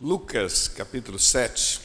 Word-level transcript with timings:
Lucas 0.00 0.66
capítulo 0.66 1.18
7. 1.20 1.80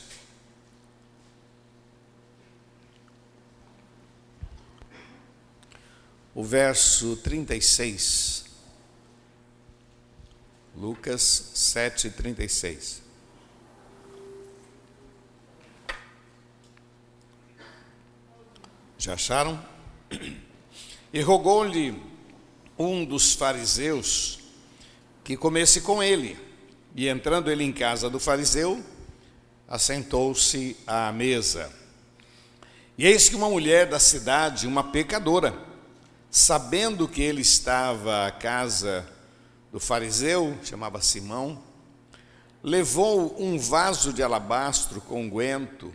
O 6.33 6.43
verso 6.43 7.15
36. 7.17 8.45
Lucas 10.75 11.21
7, 11.53 12.09
36. 12.09 13.03
Já 18.97 19.13
acharam? 19.13 19.63
E 21.11 21.21
rogou-lhe 21.21 21.99
um 22.77 23.03
dos 23.03 23.33
fariseus 23.33 24.41
que 25.23 25.35
comesse 25.35 25.81
com 25.81 26.03
ele. 26.03 26.48
E 26.95 27.07
entrando 27.07 27.51
ele 27.51 27.63
em 27.63 27.71
casa 27.71 28.09
do 28.09 28.19
fariseu, 28.19 28.83
assentou-se 29.67 30.75
à 30.87 31.11
mesa. 31.11 31.71
E 32.97 33.05
eis 33.05 33.29
que 33.29 33.35
uma 33.35 33.49
mulher 33.49 33.87
da 33.87 33.99
cidade, 33.99 34.67
uma 34.67 34.83
pecadora, 34.83 35.53
sabendo 36.29 37.07
que 37.07 37.21
ele 37.21 37.41
estava 37.41 38.27
à 38.27 38.31
casa 38.31 39.07
do 39.71 39.79
fariseu, 39.79 40.57
chamava 40.63 41.01
Simão, 41.01 41.63
levou 42.63 43.35
um 43.39 43.57
vaso 43.57 44.11
de 44.11 44.21
alabastro 44.21 44.99
com 44.99 45.21
unguento 45.21 45.93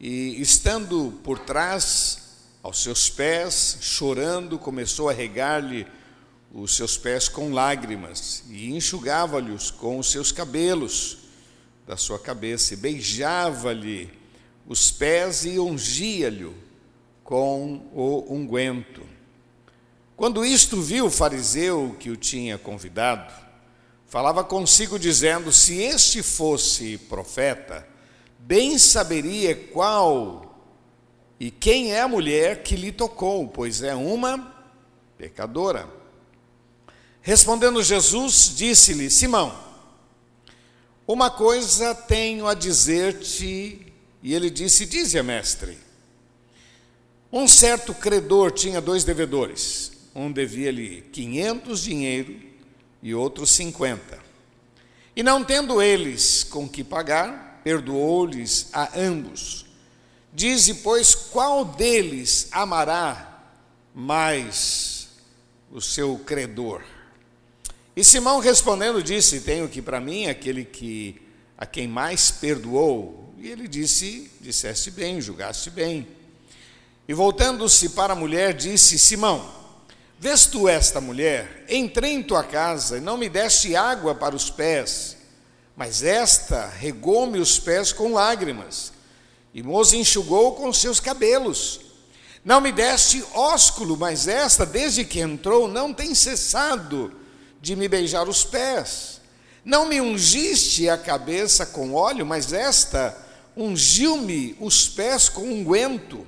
e, 0.00 0.40
estando 0.40 1.20
por 1.22 1.38
trás, 1.38 2.28
aos 2.62 2.82
seus 2.82 3.10
pés, 3.10 3.78
chorando, 3.80 4.58
começou 4.58 5.08
a 5.08 5.12
regar-lhe 5.12 5.86
os 6.52 6.76
seus 6.76 6.96
pés 6.96 7.28
com 7.28 7.52
lágrimas 7.52 8.42
e 8.48 8.74
enxugava-lhes 8.74 9.70
com 9.70 9.98
os 9.98 10.10
seus 10.10 10.32
cabelos 10.32 11.18
da 11.86 11.96
sua 11.96 12.18
cabeça 12.18 12.74
e 12.74 12.76
beijava-lhe 12.76 14.10
os 14.66 14.90
pés 14.90 15.44
e 15.44 15.58
ungia-lhe 15.58 16.54
com 17.24 17.88
o 17.94 18.26
unguento. 18.32 19.02
Quando 20.16 20.44
isto 20.44 20.80
viu 20.80 21.06
o 21.06 21.10
fariseu 21.10 21.96
que 21.98 22.10
o 22.10 22.16
tinha 22.16 22.58
convidado, 22.58 23.32
falava 24.06 24.42
consigo 24.42 24.98
dizendo: 24.98 25.52
Se 25.52 25.80
este 25.80 26.22
fosse 26.22 26.98
profeta, 26.98 27.86
bem 28.38 28.78
saberia 28.78 29.54
qual 29.54 30.48
e 31.38 31.50
quem 31.50 31.92
é 31.92 32.00
a 32.00 32.08
mulher 32.08 32.62
que 32.62 32.74
lhe 32.74 32.90
tocou, 32.90 33.46
pois 33.46 33.82
é 33.82 33.94
uma 33.94 34.54
pecadora. 35.16 35.97
Respondendo 37.28 37.82
Jesus, 37.82 38.54
disse-lhe: 38.56 39.10
Simão, 39.10 39.54
uma 41.06 41.30
coisa 41.30 41.94
tenho 41.94 42.46
a 42.46 42.54
dizer-te. 42.54 43.92
E 44.22 44.32
ele 44.32 44.48
disse: 44.48 44.86
Dize, 44.86 45.20
mestre. 45.20 45.76
Um 47.30 47.46
certo 47.46 47.92
credor 47.92 48.50
tinha 48.52 48.80
dois 48.80 49.04
devedores. 49.04 49.92
Um 50.14 50.32
devia-lhe 50.32 51.02
quinhentos 51.12 51.82
dinheiro 51.82 52.34
e 53.02 53.14
outro 53.14 53.46
cinquenta. 53.46 54.18
E 55.14 55.22
não 55.22 55.44
tendo 55.44 55.82
eles 55.82 56.42
com 56.42 56.66
que 56.66 56.82
pagar, 56.82 57.60
perdoou-lhes 57.62 58.70
a 58.72 58.98
ambos. 58.98 59.66
Dize, 60.32 60.76
pois, 60.76 61.14
qual 61.14 61.62
deles 61.62 62.48
amará 62.52 63.44
mais 63.94 65.10
o 65.70 65.78
seu 65.78 66.18
credor? 66.20 66.82
E 67.98 68.04
Simão 68.04 68.38
respondendo 68.38 69.02
disse: 69.02 69.40
Tenho 69.40 69.68
que 69.68 69.82
para 69.82 70.00
mim 70.00 70.28
aquele 70.28 70.64
que 70.64 71.20
a 71.58 71.66
quem 71.66 71.88
mais 71.88 72.30
perdoou. 72.30 73.34
E 73.36 73.48
ele 73.48 73.66
disse: 73.66 74.30
Disseste 74.40 74.92
bem, 74.92 75.20
julgaste 75.20 75.68
bem. 75.68 76.06
E 77.08 77.12
voltando-se 77.12 77.88
para 77.88 78.12
a 78.12 78.16
mulher, 78.16 78.54
disse: 78.54 79.00
Simão, 79.00 79.52
vês 80.16 80.46
tu 80.46 80.68
esta 80.68 81.00
mulher? 81.00 81.64
Entrei 81.68 82.12
em 82.12 82.22
tua 82.22 82.44
casa 82.44 82.98
e 82.98 83.00
não 83.00 83.16
me 83.16 83.28
deste 83.28 83.74
água 83.74 84.14
para 84.14 84.36
os 84.36 84.48
pés, 84.48 85.16
mas 85.76 86.04
esta 86.04 86.68
regou-me 86.68 87.40
os 87.40 87.58
pés 87.58 87.92
com 87.92 88.12
lágrimas 88.12 88.92
e 89.52 89.60
nos 89.60 89.92
enxugou 89.92 90.54
com 90.54 90.72
seus 90.72 91.00
cabelos. 91.00 91.80
Não 92.44 92.60
me 92.60 92.70
deste 92.70 93.24
ósculo, 93.34 93.96
mas 93.96 94.28
esta, 94.28 94.64
desde 94.64 95.04
que 95.04 95.18
entrou, 95.18 95.66
não 95.66 95.92
tem 95.92 96.14
cessado 96.14 97.26
de 97.60 97.76
me 97.76 97.88
beijar 97.88 98.28
os 98.28 98.44
pés. 98.44 99.20
Não 99.64 99.86
me 99.86 100.00
ungiste 100.00 100.88
a 100.88 100.96
cabeça 100.96 101.66
com 101.66 101.94
óleo, 101.94 102.24
mas 102.24 102.52
esta 102.52 103.16
ungiu-me 103.56 104.56
os 104.60 104.88
pés 104.88 105.28
com 105.28 105.42
unguento. 105.42 106.26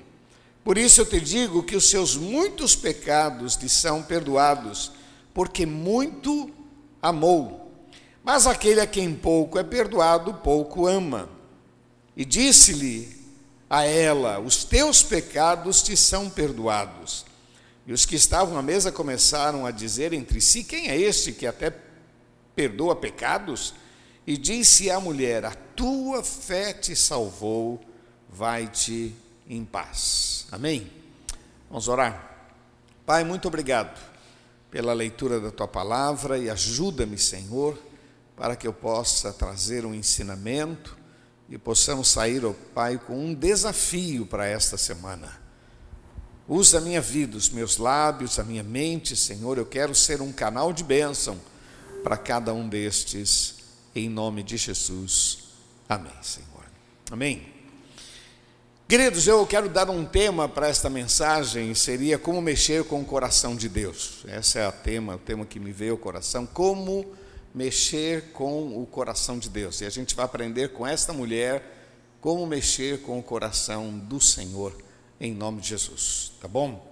Por 0.64 0.76
isso 0.76 1.00
eu 1.00 1.06
te 1.06 1.20
digo 1.20 1.62
que 1.62 1.76
os 1.76 1.88
seus 1.88 2.16
muitos 2.16 2.76
pecados 2.76 3.54
lhe 3.54 3.68
são 3.68 4.02
perdoados, 4.02 4.92
porque 5.32 5.64
muito 5.64 6.50
amou. 7.00 7.72
Mas 8.22 8.46
aquele 8.46 8.80
a 8.80 8.86
quem 8.86 9.14
pouco 9.14 9.58
é 9.58 9.64
perdoado, 9.64 10.34
pouco 10.34 10.86
ama. 10.86 11.28
E 12.16 12.24
disse-lhe 12.24 13.16
a 13.68 13.84
ela: 13.84 14.38
Os 14.38 14.64
teus 14.64 15.02
pecados 15.02 15.82
te 15.82 15.96
são 15.96 16.28
perdoados. 16.28 17.24
E 17.90 17.92
os 17.92 18.06
que 18.06 18.14
estavam 18.14 18.56
à 18.56 18.62
mesa 18.62 18.92
começaram 18.92 19.66
a 19.66 19.72
dizer 19.72 20.12
entre 20.12 20.40
si: 20.40 20.62
Quem 20.62 20.90
é 20.90 20.96
este 20.96 21.32
que 21.32 21.44
até 21.44 21.74
perdoa 22.54 22.94
pecados? 22.94 23.74
E 24.24 24.36
disse 24.36 24.88
à 24.88 25.00
mulher: 25.00 25.44
A 25.44 25.50
tua 25.50 26.22
fé 26.22 26.72
te 26.72 26.94
salvou, 26.94 27.80
vai-te 28.28 29.12
em 29.48 29.64
paz. 29.64 30.46
Amém? 30.52 30.88
Vamos 31.68 31.88
orar. 31.88 32.48
Pai, 33.04 33.24
muito 33.24 33.48
obrigado 33.48 34.00
pela 34.70 34.92
leitura 34.92 35.40
da 35.40 35.50
tua 35.50 35.66
palavra 35.66 36.38
e 36.38 36.48
ajuda-me, 36.48 37.18
Senhor, 37.18 37.76
para 38.36 38.54
que 38.54 38.68
eu 38.68 38.72
possa 38.72 39.32
trazer 39.32 39.84
um 39.84 39.92
ensinamento 39.92 40.96
e 41.48 41.58
possamos 41.58 42.06
sair, 42.06 42.44
ó 42.44 42.54
Pai, 42.72 42.98
com 42.98 43.18
um 43.18 43.34
desafio 43.34 44.26
para 44.26 44.46
esta 44.46 44.78
semana. 44.78 45.49
Usa 46.50 46.78
a 46.78 46.80
minha 46.80 47.00
vida, 47.00 47.36
os 47.36 47.48
meus 47.48 47.76
lábios, 47.76 48.40
a 48.40 48.42
minha 48.42 48.64
mente, 48.64 49.14
Senhor. 49.14 49.56
Eu 49.56 49.64
quero 49.64 49.94
ser 49.94 50.20
um 50.20 50.32
canal 50.32 50.72
de 50.72 50.82
bênção 50.82 51.40
para 52.02 52.16
cada 52.16 52.52
um 52.52 52.68
destes, 52.68 53.54
em 53.94 54.08
nome 54.08 54.42
de 54.42 54.56
Jesus. 54.56 55.44
Amém, 55.88 56.10
Senhor. 56.20 56.64
Amém. 57.08 57.46
Queridos, 58.88 59.28
eu 59.28 59.46
quero 59.46 59.68
dar 59.68 59.88
um 59.90 60.04
tema 60.04 60.48
para 60.48 60.66
esta 60.66 60.90
mensagem, 60.90 61.72
seria 61.72 62.18
como 62.18 62.42
mexer 62.42 62.82
com 62.82 63.00
o 63.00 63.04
coração 63.04 63.54
de 63.54 63.68
Deus. 63.68 64.24
Esse 64.26 64.58
é 64.58 64.66
o 64.66 64.72
tema, 64.72 65.14
o 65.14 65.18
tema 65.18 65.46
que 65.46 65.60
me 65.60 65.70
veio 65.70 65.92
ao 65.92 65.98
coração, 65.98 66.46
como 66.46 67.14
mexer 67.54 68.32
com 68.32 68.76
o 68.76 68.84
coração 68.86 69.38
de 69.38 69.48
Deus. 69.48 69.82
E 69.82 69.84
a 69.84 69.90
gente 69.90 70.16
vai 70.16 70.24
aprender 70.24 70.72
com 70.72 70.84
esta 70.84 71.12
mulher 71.12 71.62
como 72.20 72.44
mexer 72.44 73.02
com 73.02 73.20
o 73.20 73.22
coração 73.22 73.96
do 73.96 74.20
Senhor 74.20 74.89
em 75.20 75.34
nome 75.34 75.60
de 75.60 75.68
Jesus, 75.68 76.32
tá 76.40 76.48
bom? 76.48 76.88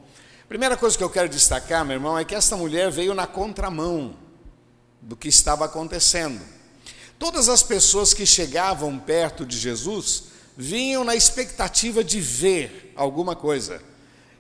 Primeira 0.49 0.77
coisa 0.77 0.97
que 0.97 1.03
eu 1.03 1.09
quero 1.09 1.29
destacar, 1.29 1.85
meu 1.85 1.95
irmão, 1.95 2.19
é 2.19 2.25
que 2.25 2.35
esta 2.35 2.57
mulher 2.57 2.91
veio 2.91 3.15
na 3.15 3.27
contramão 3.27 4.15
do 5.01 5.17
que 5.17 5.29
estava 5.29 5.65
acontecendo. 5.65 6.41
Todas 7.19 7.49
as 7.49 7.63
pessoas 7.63 8.13
que 8.13 8.27
chegavam 8.27 8.99
perto 8.99 9.47
de 9.47 9.59
Jesus 9.59 10.25
vinham 10.57 11.05
na 11.05 11.17
expectativa 11.17 12.05
de 12.05 12.21
ver 12.21 12.93
alguma 12.95 13.35
coisa. 13.35 13.81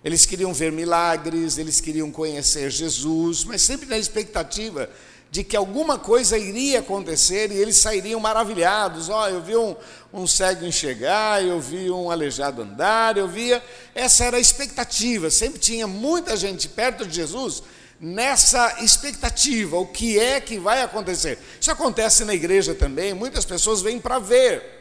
Eles 0.05 0.26
queriam 0.26 0.53
ver 0.53 0.70
milagres, 0.70 1.59
eles 1.59 1.81
queriam 1.81 2.10
conhecer 2.10 2.70
Jesus, 2.70 3.44
mas 3.44 3.62
sempre 3.62 3.87
na 3.87 3.99
expectativa 3.99 4.88
de 5.30 5.44
que 5.44 5.56
alguma 5.56 5.98
coisa 5.98 6.38
iria 6.38 6.78
acontecer 6.78 7.52
e 7.52 7.56
eles 7.56 7.76
sairiam 7.76 8.19
maravilhados. 8.19 9.08
Ó, 9.08 9.25
oh, 9.25 9.28
eu 9.28 9.42
vi 9.42 9.56
um, 9.56 9.76
um 10.12 10.26
cego 10.26 10.64
enxergar, 10.64 11.42
eu 11.44 11.60
vi 11.60 11.90
um 11.90 12.10
aleijado 12.10 12.62
andar, 12.62 13.16
eu 13.16 13.28
via. 13.28 13.62
Essa 13.94 14.25
era 14.25 14.38
a 14.38 14.40
expectativa. 14.40 15.30
Sempre 15.30 15.58
tinha 15.58 15.86
muita 15.86 16.36
gente 16.36 16.69
perto 16.69 17.06
de 17.06 17.14
Jesus 17.14 17.62
nessa 18.00 18.82
expectativa. 18.82 19.76
O 19.76 19.86
que 19.86 20.19
é 20.19 20.40
que 20.40 20.58
vai 20.58 20.82
acontecer? 20.82 21.38
Isso 21.60 21.70
acontece 21.70 22.24
na 22.24 22.34
igreja 22.34 22.74
também. 22.74 23.12
Muitas 23.12 23.44
pessoas 23.44 23.82
vêm 23.82 24.00
para 24.00 24.19
ver. 24.19 24.78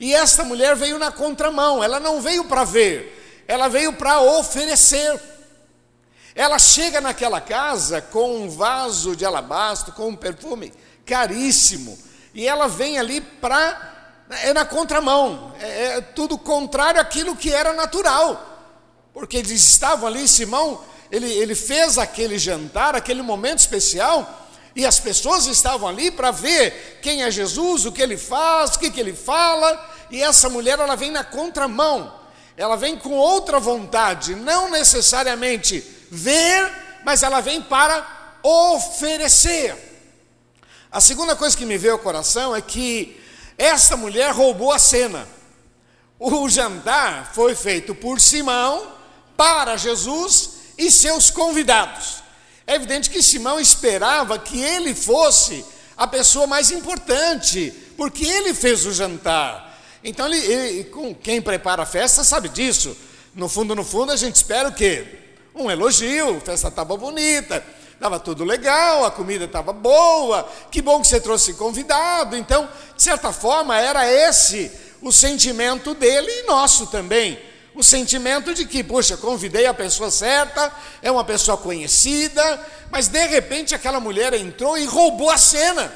E 0.00 0.14
esta 0.14 0.44
mulher 0.44 0.74
veio 0.74 0.98
na 0.98 1.12
contramão. 1.12 1.82
Ela 1.82 2.00
não 2.00 2.20
veio 2.20 2.44
para 2.44 2.64
ver, 2.64 3.44
ela 3.46 3.68
veio 3.68 3.92
para 3.92 4.20
oferecer. 4.20 5.35
Ela 6.36 6.58
chega 6.58 7.00
naquela 7.00 7.40
casa 7.40 8.02
com 8.02 8.42
um 8.42 8.50
vaso 8.50 9.16
de 9.16 9.24
alabastro, 9.24 9.94
com 9.94 10.08
um 10.08 10.14
perfume 10.14 10.70
caríssimo, 11.06 11.98
e 12.34 12.46
ela 12.46 12.68
vem 12.68 12.98
ali 12.98 13.22
para. 13.22 13.94
É 14.42 14.52
na 14.52 14.64
contramão, 14.64 15.54
é, 15.58 15.96
é 15.96 16.00
tudo 16.00 16.36
contrário 16.36 17.00
àquilo 17.00 17.36
que 17.36 17.50
era 17.50 17.72
natural, 17.72 18.74
porque 19.14 19.38
eles 19.38 19.52
estavam 19.52 20.06
ali, 20.06 20.28
Simão, 20.28 20.82
ele, 21.10 21.30
ele 21.32 21.54
fez 21.54 21.96
aquele 21.96 22.38
jantar, 22.38 22.94
aquele 22.94 23.22
momento 23.22 23.60
especial, 23.60 24.46
E 24.74 24.84
as 24.84 25.00
pessoas 25.00 25.46
estavam 25.46 25.88
ali 25.88 26.10
para 26.10 26.30
ver 26.30 26.98
quem 27.00 27.22
é 27.22 27.30
Jesus, 27.30 27.86
o 27.86 27.92
que 27.92 28.02
ele 28.02 28.18
faz, 28.18 28.74
o 28.74 28.78
que, 28.78 28.90
que 28.90 29.00
ele 29.00 29.14
fala. 29.14 29.68
E 30.10 30.22
essa 30.22 30.50
mulher, 30.50 30.78
ela 30.78 30.94
vem 30.94 31.10
na 31.10 31.24
contramão. 31.24 32.12
Ela 32.58 32.76
vem 32.76 32.98
com 32.98 33.12
outra 33.12 33.58
vontade, 33.58 34.34
não 34.34 34.70
necessariamente 34.70 35.95
ver, 36.10 36.70
mas 37.04 37.22
ela 37.22 37.40
vem 37.40 37.60
para 37.62 38.38
oferecer. 38.42 39.74
A 40.90 41.00
segunda 41.00 41.34
coisa 41.36 41.56
que 41.56 41.66
me 41.66 41.76
veio 41.76 41.94
ao 41.94 41.98
coração 41.98 42.54
é 42.54 42.60
que 42.60 43.20
essa 43.58 43.96
mulher 43.96 44.32
roubou 44.32 44.72
a 44.72 44.78
cena. 44.78 45.28
O 46.18 46.48
jantar 46.48 47.32
foi 47.34 47.54
feito 47.54 47.94
por 47.94 48.20
Simão 48.20 48.92
para 49.36 49.76
Jesus 49.76 50.50
e 50.78 50.90
seus 50.90 51.30
convidados. 51.30 52.22
É 52.66 52.74
evidente 52.74 53.10
que 53.10 53.22
Simão 53.22 53.60
esperava 53.60 54.38
que 54.38 54.60
ele 54.60 54.94
fosse 54.94 55.64
a 55.96 56.06
pessoa 56.06 56.46
mais 56.46 56.70
importante, 56.70 57.72
porque 57.96 58.26
ele 58.26 58.54
fez 58.54 58.84
o 58.86 58.92
jantar. 58.92 59.80
Então, 60.02 60.26
ele, 60.26 60.38
ele, 60.38 60.84
com 60.84 61.14
quem 61.14 61.40
prepara 61.40 61.82
a 61.82 61.86
festa 61.86 62.22
sabe 62.24 62.48
disso. 62.48 62.96
No 63.34 63.48
fundo, 63.48 63.74
no 63.74 63.84
fundo, 63.84 64.12
a 64.12 64.16
gente 64.16 64.36
espera 64.36 64.68
o 64.68 64.74
quê? 64.74 65.25
Um 65.56 65.70
elogio, 65.70 66.38
festa 66.44 66.68
estava 66.68 66.96
bonita, 66.96 67.64
estava 67.92 68.20
tudo 68.20 68.44
legal, 68.44 69.06
a 69.06 69.10
comida 69.10 69.46
estava 69.46 69.72
boa, 69.72 70.46
que 70.70 70.82
bom 70.82 71.00
que 71.00 71.08
você 71.08 71.18
trouxe 71.18 71.54
convidado. 71.54 72.36
Então, 72.36 72.68
de 72.94 73.02
certa 73.02 73.32
forma, 73.32 73.74
era 73.76 74.06
esse 74.06 74.70
o 75.00 75.10
sentimento 75.10 75.94
dele 75.94 76.30
e 76.30 76.42
nosso 76.46 76.86
também 76.88 77.38
o 77.76 77.84
sentimento 77.84 78.54
de 78.54 78.64
que, 78.64 78.82
puxa, 78.82 79.18
convidei 79.18 79.66
a 79.66 79.74
pessoa 79.74 80.10
certa, 80.10 80.72
é 81.02 81.10
uma 81.10 81.22
pessoa 81.22 81.58
conhecida, 81.58 82.60
mas 82.90 83.06
de 83.06 83.26
repente 83.26 83.74
aquela 83.74 84.00
mulher 84.00 84.32
entrou 84.32 84.78
e 84.78 84.86
roubou 84.86 85.28
a 85.28 85.36
cena. 85.36 85.92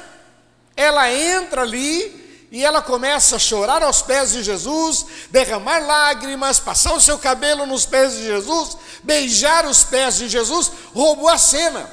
Ela 0.77 1.11
entra 1.11 1.63
ali 1.63 2.20
e 2.51 2.65
ela 2.65 2.81
começa 2.81 3.37
a 3.37 3.39
chorar 3.39 3.81
aos 3.81 4.01
pés 4.01 4.33
de 4.33 4.43
Jesus, 4.43 5.05
derramar 5.31 5.79
lágrimas, 5.79 6.59
passar 6.59 6.93
o 6.93 6.99
seu 6.99 7.17
cabelo 7.17 7.65
nos 7.65 7.85
pés 7.85 8.11
de 8.11 8.25
Jesus, 8.25 8.77
beijar 9.01 9.65
os 9.65 9.85
pés 9.85 10.17
de 10.17 10.27
Jesus, 10.27 10.69
roubou 10.93 11.29
a 11.29 11.37
cena. 11.37 11.89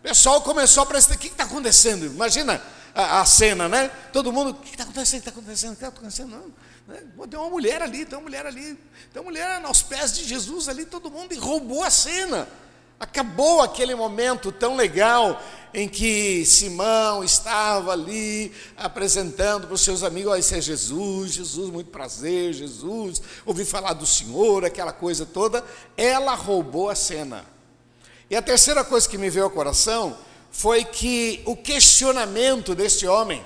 O 0.00 0.02
pessoal 0.02 0.42
começou 0.42 0.82
a 0.82 0.86
prestar: 0.86 1.14
o 1.14 1.18
que 1.18 1.28
está 1.28 1.44
acontecendo? 1.44 2.04
Imagina 2.04 2.62
a, 2.94 3.22
a, 3.22 3.24
cena, 3.24 3.66
né? 3.66 3.90
Todo 4.12 4.30
mundo: 4.30 4.50
o 4.50 4.54
que 4.54 4.72
está 4.72 4.82
acontecendo? 4.84 5.20
O 5.20 5.22
que 5.22 5.28
está 5.30 5.40
acontecendo? 5.40 5.72
O 5.72 5.76
que 5.76 5.84
está 5.84 5.98
acontecendo? 5.98 6.28
Não. 6.28 6.52
Né? 6.86 7.02
Tem 7.30 7.40
uma 7.40 7.48
mulher 7.48 7.80
ali, 7.80 8.04
tem 8.04 8.18
uma 8.18 8.24
mulher 8.24 8.44
ali, 8.44 8.78
tem 9.10 9.22
uma 9.22 9.30
mulher 9.30 9.64
aos 9.64 9.80
pés 9.80 10.12
de 10.12 10.22
Jesus 10.22 10.68
ali, 10.68 10.84
todo 10.84 11.10
mundo, 11.10 11.32
e 11.32 11.38
roubou 11.38 11.82
a 11.82 11.88
cena. 11.88 12.46
Acabou 12.98 13.60
aquele 13.60 13.94
momento 13.94 14.52
tão 14.52 14.76
legal 14.76 15.40
em 15.74 15.88
que 15.88 16.46
Simão 16.46 17.24
estava 17.24 17.92
ali 17.92 18.52
apresentando 18.76 19.66
para 19.66 19.74
os 19.74 19.80
seus 19.80 20.02
amigos: 20.02 20.32
oh, 20.32 20.36
esse 20.36 20.54
é 20.54 20.60
Jesus, 20.60 21.32
Jesus, 21.32 21.70
muito 21.70 21.90
prazer, 21.90 22.52
Jesus, 22.52 23.20
ouvi 23.44 23.64
falar 23.64 23.94
do 23.94 24.06
Senhor, 24.06 24.64
aquela 24.64 24.92
coisa 24.92 25.26
toda. 25.26 25.64
Ela 25.96 26.34
roubou 26.34 26.88
a 26.88 26.94
cena. 26.94 27.44
E 28.30 28.36
a 28.36 28.42
terceira 28.42 28.84
coisa 28.84 29.08
que 29.08 29.18
me 29.18 29.28
veio 29.28 29.44
ao 29.44 29.50
coração 29.50 30.16
foi 30.50 30.84
que 30.84 31.42
o 31.44 31.56
questionamento 31.56 32.74
deste 32.76 33.06
homem, 33.08 33.44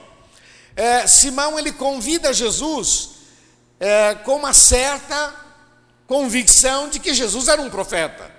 é, 0.77 1.07
Simão 1.07 1.59
ele 1.59 1.73
convida 1.73 2.33
Jesus 2.33 3.11
é, 3.81 4.15
com 4.15 4.37
uma 4.37 4.53
certa 4.53 5.35
convicção 6.07 6.89
de 6.89 7.01
que 7.01 7.15
Jesus 7.15 7.49
era 7.49 7.61
um 7.61 7.71
profeta, 7.71 8.31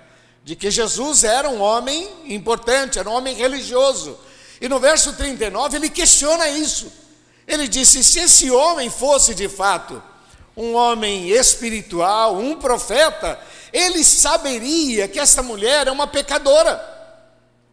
de 0.50 0.56
que 0.56 0.72
Jesus 0.72 1.24
era 1.24 1.48
um 1.48 1.62
homem 1.62 2.10
importante, 2.26 2.98
era 2.98 3.08
um 3.08 3.14
homem 3.14 3.36
religioso. 3.36 4.18
E 4.60 4.68
no 4.68 4.80
verso 4.80 5.14
39 5.14 5.78
ele 5.78 5.92
questiona 5.92 6.50
isso. 6.50 6.92
Ele 7.48 7.68
disse: 7.68 8.04
se 8.04 8.18
esse 8.18 8.50
homem 8.50 8.90
fosse 8.90 9.36
de 9.36 9.48
fato 9.48 10.02
um 10.58 10.74
homem 10.74 11.30
espiritual, 11.30 12.36
um 12.36 12.56
profeta, 12.56 13.40
ele 13.72 14.04
saberia 14.04 15.08
que 15.08 15.20
essa 15.20 15.44
mulher 15.44 15.88
é 15.88 15.92
uma 15.92 16.08
pecadora. 16.08 16.84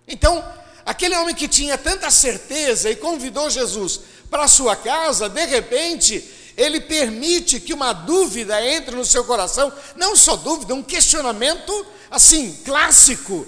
Então, 0.07 0.45
aquele 0.85 1.17
homem 1.17 1.35
que 1.35 1.49
tinha 1.49 1.79
tanta 1.79 2.11
certeza 2.11 2.91
e 2.91 2.97
convidou 2.97 3.49
Jesus 3.49 4.01
para 4.31 4.47
sua 4.49 4.77
casa, 4.77 5.31
de 5.31 5.47
repente, 5.47 6.23
ele 6.57 6.81
permite 6.81 7.61
que 7.61 7.75
uma 7.75 7.93
dúvida 7.93 8.65
entre 8.65 8.97
no 8.97 9.05
seu 9.05 9.25
coração, 9.25 9.71
não 9.95 10.17
só 10.17 10.37
dúvida, 10.37 10.75
um 10.75 10.83
questionamento 10.83 11.87
assim, 12.11 12.59
clássico. 12.65 13.47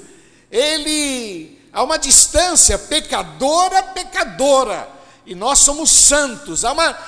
Ele, 0.51 1.59
há 1.73 1.83
uma 1.83 1.99
distância, 1.99 2.79
pecadora, 2.79 3.83
pecadora, 3.83 4.89
e 5.25 5.35
nós 5.35 5.61
somos 5.61 5.91
santos. 5.91 6.67
Há 6.67 6.73
uma, 6.73 6.99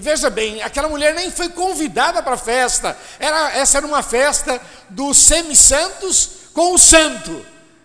veja 0.00 0.30
bem, 0.30 0.62
aquela 0.62 0.88
mulher 0.88 1.14
nem 1.14 1.30
foi 1.30 1.50
convidada 1.50 2.22
para 2.22 2.34
a 2.34 2.38
festa, 2.38 2.96
era, 3.18 3.52
essa 3.54 3.76
era 3.76 3.86
uma 3.86 4.02
festa 4.02 4.60
dos 4.88 5.18
semi-santos 5.18 6.30
com 6.54 6.74
o 6.74 6.78
santo, 6.78 7.44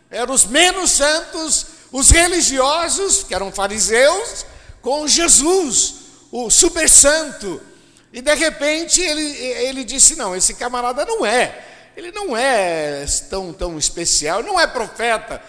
eram 0.10 0.34
os 0.34 0.46
menos 0.46 0.92
santos, 0.92 1.66
os 1.92 2.10
religiosos, 2.12 3.24
que 3.24 3.36
eram 3.36 3.52
fariseus, 3.52 4.46
com 4.82 5.06
Jesus 5.06 5.97
o 6.32 6.50
super 6.50 6.90
santo. 6.90 7.62
E 8.12 8.22
de 8.22 8.34
repente 8.34 9.02
ele, 9.02 9.22
ele 9.22 9.84
disse: 9.84 10.16
Não, 10.16 10.36
esse 10.36 10.54
camarada 10.54 11.06
não 11.06 11.26
é. 11.26 11.66
Ele 11.96 12.12
não 12.12 12.38
é 12.38 13.06
tão, 13.30 13.52
tão 13.52 13.78
especial, 13.78 14.44
não 14.44 14.60
é 14.60 14.68
profeta. 14.68 15.42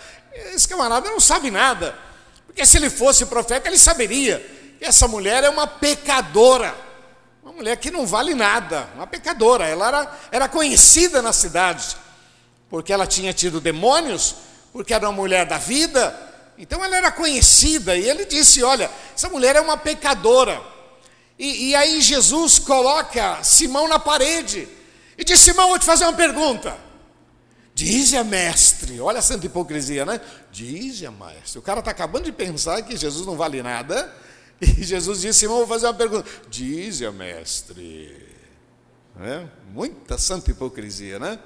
Esse 0.54 0.66
camarada 0.66 1.10
não 1.10 1.20
sabe 1.20 1.50
nada. 1.50 1.94
Porque 2.46 2.64
se 2.64 2.78
ele 2.78 2.88
fosse 2.88 3.26
profeta, 3.26 3.69
ele 3.69 3.78
saberia 3.78 4.38
que 4.78 4.84
essa 4.84 5.06
mulher 5.06 5.44
é 5.44 5.50
uma 5.50 5.66
pecadora. 5.66 6.75
Uma 7.42 7.52
mulher 7.52 7.76
que 7.76 7.90
não 7.90 8.06
vale 8.06 8.34
nada, 8.34 8.88
uma 8.94 9.06
pecadora. 9.06 9.66
Ela 9.66 9.88
era, 9.88 10.19
era 10.32 10.48
conhecida 10.48 11.20
na 11.20 11.32
cidade, 11.32 11.96
porque 12.69 12.92
ela 12.92 13.06
tinha 13.06 13.32
tido 13.32 13.60
demônios, 13.60 14.34
porque 14.72 14.92
era 14.92 15.06
uma 15.08 15.12
mulher 15.12 15.46
da 15.46 15.58
vida, 15.58 16.14
então 16.58 16.84
ela 16.84 16.96
era 16.96 17.12
conhecida 17.12 17.96
e 17.96 18.08
ele 18.08 18.25
disse: 18.25 18.62
Olha, 18.64 18.90
essa 19.14 19.28
mulher 19.28 19.55
é 19.55 19.60
uma 19.60 19.76
pecadora. 19.76 20.60
E, 21.38 21.69
e 21.69 21.75
aí 21.76 22.00
Jesus 22.00 22.58
coloca 22.58 23.43
Simão 23.44 23.87
na 23.87 23.99
parede 23.99 24.69
e 25.16 25.22
diz: 25.22 25.38
Simão, 25.38 25.69
vou 25.69 25.78
te 25.78 25.84
fazer 25.84 26.05
uma 26.05 26.12
pergunta. 26.12 26.76
Diz 27.75 28.12
a 28.12 28.25
mestre, 28.25 29.00
olha 29.00 29.20
a 29.20 29.22
santa 29.22 29.46
hipocrisia, 29.46 30.05
né? 30.05 30.20
Diz 30.50 31.05
a 31.05 31.12
mestre. 31.12 31.60
O 31.60 31.62
cara 31.62 31.78
está 31.78 31.93
acabando 31.93 32.25
de 32.25 32.32
pensar 32.32 32.82
que 32.82 32.96
Jesus 32.96 33.25
não 33.25 33.37
vale 33.37 33.62
nada. 33.62 34.12
E 34.61 34.82
Jesus 34.82 35.21
disse: 35.21 35.38
Simão, 35.38 35.59
vou 35.59 35.68
fazer 35.68 35.87
uma 35.87 35.94
pergunta. 35.94 36.28
Diz 36.50 37.00
a 37.02 37.12
mestre. 37.12 38.26
É? 39.21 39.47
Muita 39.73 40.18
santa 40.18 40.50
hipocrisia, 40.50 41.21
né? 41.21 41.38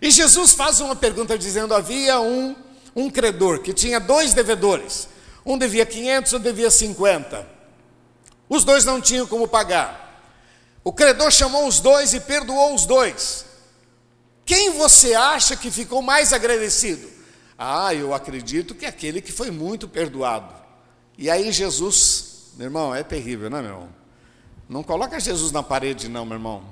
E 0.00 0.10
Jesus 0.10 0.54
faz 0.54 0.80
uma 0.80 0.96
pergunta 0.96 1.36
dizendo: 1.36 1.74
havia 1.74 2.18
um 2.18 2.56
um 2.94 3.10
credor 3.10 3.60
que 3.60 3.72
tinha 3.72 3.98
dois 3.98 4.34
devedores. 4.34 5.08
Um 5.44 5.56
devia 5.56 5.86
500, 5.86 6.32
outro 6.32 6.48
devia 6.48 6.70
50. 6.70 7.46
Os 8.48 8.64
dois 8.64 8.84
não 8.84 9.00
tinham 9.00 9.26
como 9.26 9.46
pagar. 9.48 10.22
O 10.82 10.92
credor 10.92 11.30
chamou 11.30 11.66
os 11.66 11.80
dois 11.80 12.14
e 12.14 12.20
perdoou 12.20 12.74
os 12.74 12.86
dois. 12.86 13.44
Quem 14.44 14.70
você 14.70 15.14
acha 15.14 15.56
que 15.56 15.70
ficou 15.70 16.00
mais 16.00 16.32
agradecido? 16.32 17.08
Ah, 17.58 17.94
eu 17.94 18.14
acredito 18.14 18.74
que 18.74 18.86
é 18.86 18.88
aquele 18.88 19.20
que 19.20 19.32
foi 19.32 19.50
muito 19.50 19.88
perdoado. 19.88 20.54
E 21.18 21.28
aí 21.28 21.52
Jesus, 21.52 22.52
meu 22.56 22.66
irmão, 22.66 22.94
é 22.94 23.02
terrível, 23.02 23.50
né, 23.50 23.60
meu 23.60 23.70
irmão? 23.72 23.88
Não 24.68 24.82
coloca 24.82 25.18
Jesus 25.18 25.50
na 25.50 25.62
parede, 25.62 26.08
não, 26.08 26.24
meu 26.24 26.36
irmão. 26.36 26.62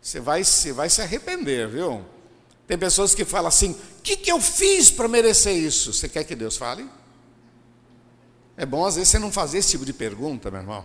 Você 0.00 0.20
vai, 0.20 0.42
você 0.42 0.72
vai 0.72 0.90
se 0.90 1.00
arrepender, 1.00 1.68
viu? 1.68 2.04
Tem 2.66 2.76
pessoas 2.76 3.14
que 3.14 3.24
falam 3.24 3.48
assim: 3.48 3.72
o 3.72 4.02
que, 4.02 4.16
que 4.16 4.30
eu 4.30 4.40
fiz 4.40 4.90
para 4.90 5.08
merecer 5.08 5.56
isso? 5.56 5.92
Você 5.92 6.08
quer 6.08 6.24
que 6.24 6.34
Deus 6.34 6.56
fale? 6.56 6.88
É 8.56 8.64
bom 8.64 8.84
às 8.84 8.96
vezes 8.96 9.10
você 9.10 9.18
não 9.18 9.30
fazer 9.30 9.58
esse 9.58 9.72
tipo 9.72 9.84
de 9.84 9.92
pergunta, 9.92 10.50
meu 10.50 10.60
irmão. 10.60 10.84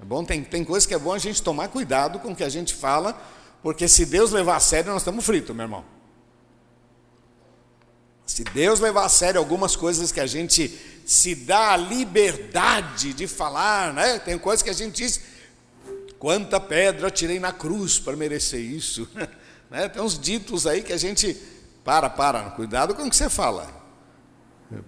É 0.00 0.04
bom, 0.04 0.24
tem, 0.24 0.42
tem 0.42 0.64
coisas 0.64 0.86
que 0.86 0.94
é 0.94 0.98
bom 0.98 1.12
a 1.12 1.18
gente 1.18 1.42
tomar 1.42 1.68
cuidado 1.68 2.18
com 2.18 2.32
o 2.32 2.36
que 2.36 2.44
a 2.44 2.48
gente 2.48 2.74
fala, 2.74 3.20
porque 3.62 3.86
se 3.86 4.04
Deus 4.06 4.32
levar 4.32 4.56
a 4.56 4.60
sério, 4.60 4.92
nós 4.92 5.02
estamos 5.02 5.24
fritos, 5.24 5.54
meu 5.54 5.64
irmão. 5.64 5.84
Se 8.26 8.44
Deus 8.44 8.80
levar 8.80 9.04
a 9.04 9.08
sério 9.08 9.38
algumas 9.38 9.76
coisas 9.76 10.10
que 10.10 10.20
a 10.20 10.26
gente 10.26 11.02
se 11.04 11.34
dá 11.34 11.72
a 11.72 11.76
liberdade 11.76 13.12
de 13.12 13.26
falar, 13.26 13.92
né? 13.92 14.18
Tem 14.18 14.38
coisas 14.38 14.62
que 14.62 14.70
a 14.70 14.72
gente 14.72 14.96
diz, 14.96 15.20
quanta 16.18 16.58
pedra 16.58 17.10
tirei 17.10 17.38
na 17.38 17.52
cruz 17.52 17.98
para 17.98 18.16
merecer 18.16 18.60
isso. 18.60 19.08
Né? 19.72 19.88
Tem 19.88 20.02
uns 20.02 20.18
ditos 20.18 20.66
aí 20.66 20.82
que 20.82 20.92
a 20.92 20.98
gente. 20.98 21.34
Para, 21.82 22.08
para, 22.08 22.50
cuidado 22.50 22.94
com 22.94 23.02
o 23.02 23.10
que 23.10 23.16
você 23.16 23.28
fala. 23.28 23.66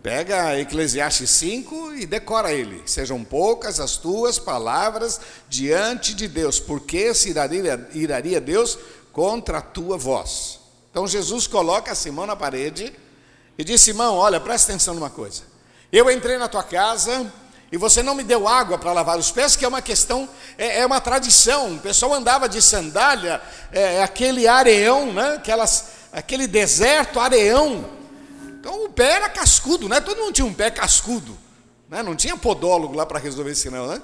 Pega 0.02 0.58
Eclesiastes 0.60 1.28
5 1.30 1.94
e 1.94 2.06
decora 2.06 2.52
ele. 2.52 2.82
Sejam 2.86 3.24
poucas 3.24 3.80
as 3.80 3.96
tuas 3.96 4.38
palavras 4.38 5.20
diante 5.48 6.14
de 6.14 6.28
Deus, 6.28 6.60
porque 6.60 7.12
se 7.12 7.30
iraria, 7.30 7.88
iraria 7.92 8.40
Deus 8.40 8.78
contra 9.12 9.58
a 9.58 9.62
tua 9.62 9.98
voz. 9.98 10.60
Então 10.90 11.06
Jesus 11.06 11.46
coloca 11.46 11.94
Simão 11.94 12.26
na 12.26 12.36
parede 12.36 12.92
e 13.58 13.64
diz: 13.64 13.80
Simão, 13.80 14.14
olha, 14.14 14.38
presta 14.38 14.70
atenção 14.70 14.94
numa 14.94 15.10
coisa. 15.10 15.42
Eu 15.90 16.10
entrei 16.10 16.38
na 16.38 16.48
tua 16.48 16.62
casa 16.62 17.30
e 17.74 17.76
você 17.76 18.04
não 18.04 18.14
me 18.14 18.22
deu 18.22 18.46
água 18.46 18.78
para 18.78 18.92
lavar 18.92 19.18
os 19.18 19.32
pés, 19.32 19.56
que 19.56 19.64
é 19.64 19.68
uma 19.68 19.82
questão, 19.82 20.28
é, 20.56 20.78
é 20.78 20.86
uma 20.86 21.00
tradição. 21.00 21.74
O 21.74 21.78
pessoal 21.80 22.14
andava 22.14 22.48
de 22.48 22.62
sandália, 22.62 23.42
é, 23.72 24.00
aquele 24.00 24.46
areão, 24.46 25.12
né? 25.12 25.34
Aquelas, 25.34 25.86
aquele 26.12 26.46
deserto, 26.46 27.18
areão. 27.18 27.84
Então 28.60 28.84
o 28.84 28.90
pé 28.90 29.14
era 29.14 29.28
cascudo, 29.28 29.88
né? 29.88 30.00
Todo 30.00 30.20
mundo 30.20 30.32
tinha 30.34 30.46
um 30.46 30.54
pé 30.54 30.70
cascudo. 30.70 31.36
Né? 31.88 32.00
Não 32.00 32.14
tinha 32.14 32.36
podólogo 32.36 32.94
lá 32.94 33.04
para 33.04 33.18
resolver 33.18 33.50
isso, 33.50 33.68
não, 33.72 33.88
né? 33.88 34.00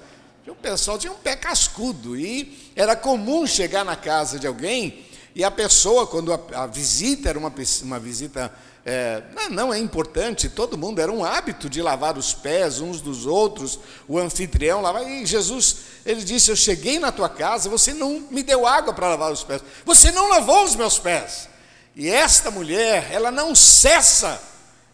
O 0.48 0.54
pessoal 0.56 0.98
tinha 0.98 1.12
um 1.12 1.18
pé 1.18 1.36
cascudo 1.36 2.16
e 2.16 2.72
era 2.74 2.96
comum 2.96 3.46
chegar 3.46 3.84
na 3.84 3.94
casa 3.94 4.36
de 4.36 4.48
alguém 4.48 5.06
e 5.40 5.44
a 5.44 5.50
pessoa, 5.50 6.06
quando 6.06 6.34
a, 6.34 6.40
a 6.52 6.66
visita 6.66 7.30
era 7.30 7.38
uma, 7.38 7.50
uma 7.82 7.98
visita 7.98 8.52
é, 8.84 9.22
não, 9.50 9.72
é 9.72 9.78
importante, 9.78 10.50
todo 10.50 10.76
mundo, 10.76 11.00
era 11.00 11.10
um 11.10 11.24
hábito 11.24 11.66
de 11.70 11.80
lavar 11.80 12.18
os 12.18 12.34
pés 12.34 12.78
uns 12.78 13.00
dos 13.00 13.24
outros, 13.24 13.78
o 14.06 14.18
anfitrião 14.18 14.82
lavava, 14.82 15.06
e 15.06 15.24
Jesus, 15.24 15.76
ele 16.04 16.22
disse, 16.22 16.50
eu 16.50 16.56
cheguei 16.56 16.98
na 16.98 17.10
tua 17.10 17.30
casa, 17.30 17.70
você 17.70 17.94
não 17.94 18.26
me 18.30 18.42
deu 18.42 18.66
água 18.66 18.92
para 18.92 19.08
lavar 19.08 19.32
os 19.32 19.42
pés, 19.42 19.62
você 19.82 20.12
não 20.12 20.28
lavou 20.28 20.62
os 20.62 20.76
meus 20.76 20.98
pés, 20.98 21.48
e 21.96 22.10
esta 22.10 22.50
mulher, 22.50 23.08
ela 23.10 23.30
não 23.30 23.54
cessa 23.54 24.42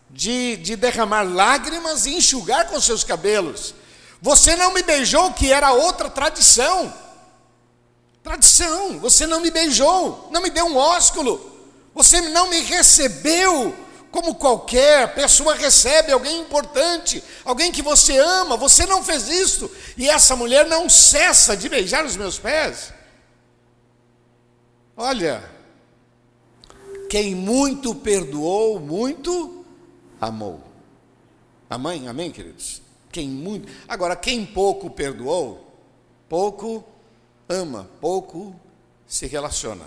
de, 0.08 0.58
de 0.58 0.76
derramar 0.76 1.24
lágrimas 1.24 2.06
e 2.06 2.14
enxugar 2.14 2.68
com 2.68 2.80
seus 2.80 3.02
cabelos, 3.02 3.74
você 4.22 4.54
não 4.54 4.72
me 4.72 4.84
beijou, 4.84 5.32
que 5.32 5.52
era 5.52 5.72
outra 5.72 6.08
tradição, 6.08 6.94
tradição, 8.26 8.98
você 8.98 9.24
não 9.24 9.40
me 9.40 9.52
beijou, 9.52 10.28
não 10.32 10.42
me 10.42 10.50
deu 10.50 10.66
um 10.66 10.76
ósculo, 10.76 11.40
você 11.94 12.20
não 12.20 12.50
me 12.50 12.60
recebeu 12.60 13.72
como 14.10 14.34
qualquer 14.34 15.14
pessoa 15.14 15.54
recebe 15.54 16.10
alguém 16.10 16.40
importante, 16.40 17.22
alguém 17.44 17.70
que 17.70 17.82
você 17.82 18.16
ama. 18.18 18.56
Você 18.56 18.84
não 18.86 19.02
fez 19.02 19.28
isso. 19.28 19.70
E 19.96 20.08
essa 20.08 20.34
mulher 20.34 20.66
não 20.66 20.88
cessa 20.88 21.56
de 21.56 21.68
beijar 21.68 22.04
os 22.04 22.16
meus 22.16 22.38
pés. 22.38 22.92
Olha, 24.96 25.48
quem 27.10 27.34
muito 27.34 27.94
perdoou, 27.94 28.80
muito 28.80 29.64
amou. 30.20 30.62
Amém? 31.68 32.08
Amém, 32.08 32.32
queridos? 32.32 32.80
Quem 33.12 33.28
muito. 33.28 33.70
Agora, 33.86 34.16
quem 34.16 34.46
pouco 34.46 34.88
perdoou, 34.88 35.78
pouco 36.28 36.82
ama, 37.48 37.88
pouco 38.00 38.54
se 39.06 39.26
relaciona. 39.26 39.84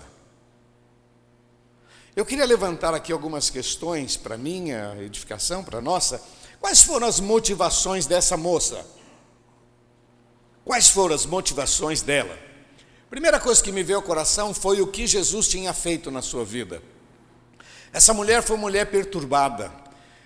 Eu 2.16 2.26
queria 2.26 2.44
levantar 2.44 2.92
aqui 2.92 3.12
algumas 3.12 3.50
questões 3.50 4.16
para 4.16 4.36
minha 4.36 4.96
edificação, 5.00 5.62
para 5.62 5.80
nossa. 5.80 6.20
Quais 6.60 6.82
foram 6.82 7.06
as 7.06 7.20
motivações 7.20 8.06
dessa 8.06 8.36
moça? 8.36 8.84
Quais 10.64 10.88
foram 10.88 11.14
as 11.14 11.24
motivações 11.24 12.02
dela? 12.02 12.36
Primeira 13.08 13.40
coisa 13.40 13.62
que 13.62 13.72
me 13.72 13.82
veio 13.82 13.98
ao 13.98 14.02
coração 14.02 14.52
foi 14.52 14.80
o 14.80 14.86
que 14.86 15.06
Jesus 15.06 15.48
tinha 15.48 15.72
feito 15.72 16.10
na 16.10 16.22
sua 16.22 16.44
vida. 16.44 16.82
Essa 17.92 18.14
mulher 18.14 18.42
foi 18.42 18.56
mulher 18.56 18.86
perturbada. 18.86 19.72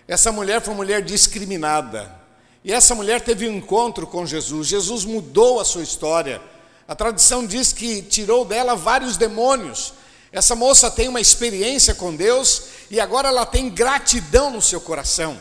Essa 0.07 0.31
mulher 0.33 0.61
foi 0.61 0.75
mulher 0.75 1.03
discriminada. 1.03 2.15
E 2.63 2.73
essa 2.73 2.95
mulher 2.95 3.21
teve 3.21 3.49
um 3.49 3.57
encontro 3.57 4.07
com 4.07 4.27
Jesus. 4.27 4.69
Jesus 4.69 5.05
mudou 5.05 5.61
a 5.61 5.65
sua 5.65 5.83
história. 5.83 6.43
A 6.87 6.95
tradição 6.95 7.47
diz 7.47 7.73
que 7.73 8.03
tirou 8.03 8.45
dela 8.45 8.75
vários 8.75 9.17
demônios 9.17 9.95
essa 10.35 10.57
moça 10.57 10.91
tem 10.91 11.07
uma 11.07 11.21
experiência 11.21 11.95
com 11.95 12.13
Deus 12.13 12.63
e 12.91 13.01
agora 13.01 13.29
ela 13.29 13.47
tem 13.47 13.71
gratidão 13.71 14.51
no 14.51 14.61
seu 14.61 14.81
coração. 14.81 15.41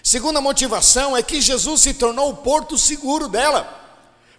Segunda 0.00 0.40
motivação 0.40 1.16
é 1.16 1.24
que 1.24 1.40
Jesus 1.40 1.80
se 1.80 1.94
tornou 1.94 2.30
o 2.30 2.36
porto 2.36 2.78
seguro 2.78 3.26
dela. 3.26 3.80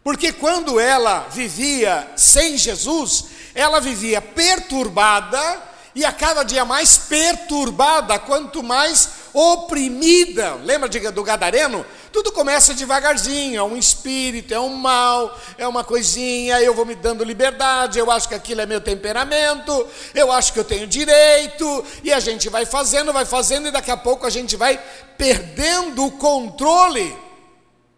Porque 0.01 0.31
quando 0.31 0.79
ela 0.79 1.27
vivia 1.29 2.09
sem 2.15 2.57
Jesus, 2.57 3.25
ela 3.53 3.81
vivia 3.81 4.21
perturbada 4.21 5.61
e 5.93 6.05
a 6.05 6.13
cada 6.13 6.43
dia 6.43 6.63
mais 6.63 6.97
perturbada, 6.97 8.17
quanto 8.19 8.63
mais 8.63 9.09
oprimida. 9.33 10.55
Lembra 10.63 10.87
do 10.87 11.23
Gadareno? 11.23 11.85
Tudo 12.11 12.31
começa 12.31 12.75
devagarzinho, 12.75 13.57
é 13.57 13.63
um 13.63 13.75
espírito, 13.75 14.53
é 14.53 14.59
um 14.59 14.75
mal, 14.75 15.35
é 15.57 15.67
uma 15.67 15.83
coisinha, 15.83 16.61
eu 16.61 16.73
vou 16.73 16.85
me 16.85 16.93
dando 16.93 17.23
liberdade, 17.23 17.97
eu 17.97 18.11
acho 18.11 18.29
que 18.29 18.35
aquilo 18.35 18.61
é 18.61 18.67
meu 18.67 18.79
temperamento, 18.79 19.87
eu 20.13 20.31
acho 20.31 20.53
que 20.53 20.59
eu 20.59 20.63
tenho 20.63 20.85
direito, 20.85 21.83
e 22.03 22.13
a 22.13 22.19
gente 22.19 22.49
vai 22.49 22.67
fazendo, 22.67 23.11
vai 23.11 23.25
fazendo, 23.25 23.67
e 23.67 23.71
daqui 23.71 23.89
a 23.89 23.97
pouco 23.97 24.27
a 24.27 24.29
gente 24.29 24.55
vai 24.55 24.79
perdendo 25.17 26.05
o 26.05 26.11
controle. 26.11 27.17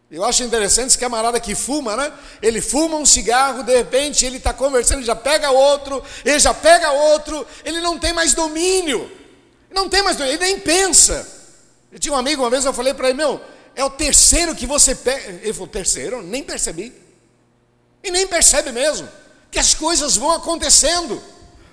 Eu 0.09 0.23
acho 0.23 0.43
interessante 0.43 0.89
esse 0.89 0.97
camarada 0.97 1.37
que 1.39 1.53
fuma, 1.53 1.97
né? 1.97 2.13
Ele 2.41 2.61
fuma 2.61 2.95
um 2.95 3.05
cigarro, 3.05 3.63
de 3.63 3.75
repente 3.75 4.25
ele 4.25 4.37
está 4.37 4.53
conversando, 4.53 4.99
ele 4.99 5.05
já 5.05 5.15
pega 5.15 5.51
outro, 5.51 6.01
ele 6.23 6.39
já 6.39 6.53
pega 6.53 6.89
outro, 6.91 7.45
ele 7.65 7.81
não 7.81 7.99
tem 7.99 8.13
mais 8.13 8.33
domínio, 8.33 9.11
não 9.75 9.89
tem 9.89 10.01
mais 10.01 10.19
ele 10.19 10.37
nem 10.37 10.57
pensa. 10.57 11.27
Eu 11.91 11.99
tinha 11.99 12.13
um 12.13 12.17
amigo, 12.17 12.41
uma 12.41 12.49
vez 12.49 12.63
eu 12.65 12.73
falei 12.73 12.93
para 12.93 13.09
ele, 13.09 13.17
meu, 13.17 13.41
é 13.75 13.83
o 13.83 13.89
terceiro 13.89 14.55
que 14.55 14.65
você 14.65 14.95
pega. 14.95 15.39
Ele 15.43 15.53
falou, 15.53 15.67
terceiro? 15.67 16.23
Nem 16.23 16.41
percebi. 16.41 16.93
E 18.01 18.09
nem 18.09 18.25
percebe 18.25 18.71
mesmo. 18.71 19.07
Que 19.51 19.59
as 19.59 19.73
coisas 19.73 20.15
vão 20.15 20.31
acontecendo. 20.31 21.21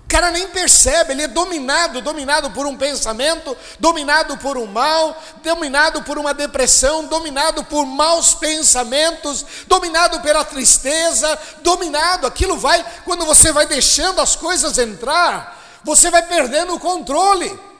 O 0.04 0.08
cara 0.08 0.30
nem 0.30 0.48
percebe, 0.48 1.12
ele 1.12 1.22
é 1.22 1.28
dominado, 1.28 2.02
dominado 2.02 2.50
por 2.50 2.66
um 2.66 2.76
pensamento, 2.76 3.56
dominado 3.78 4.36
por 4.36 4.58
um 4.58 4.66
mal, 4.66 5.16
dominado 5.42 6.02
por 6.02 6.18
uma 6.18 6.34
depressão, 6.34 7.06
dominado 7.06 7.64
por 7.64 7.86
maus 7.86 8.34
pensamentos, 8.34 9.46
dominado 9.66 10.20
pela 10.20 10.44
tristeza, 10.44 11.38
dominado. 11.62 12.26
Aquilo 12.26 12.58
vai, 12.58 12.84
quando 13.04 13.24
você 13.24 13.52
vai 13.52 13.64
deixando 13.64 14.20
as 14.20 14.36
coisas 14.36 14.76
entrar, 14.76 15.80
você 15.82 16.10
vai 16.10 16.22
perdendo 16.22 16.74
o 16.74 16.80
controle. 16.80 17.71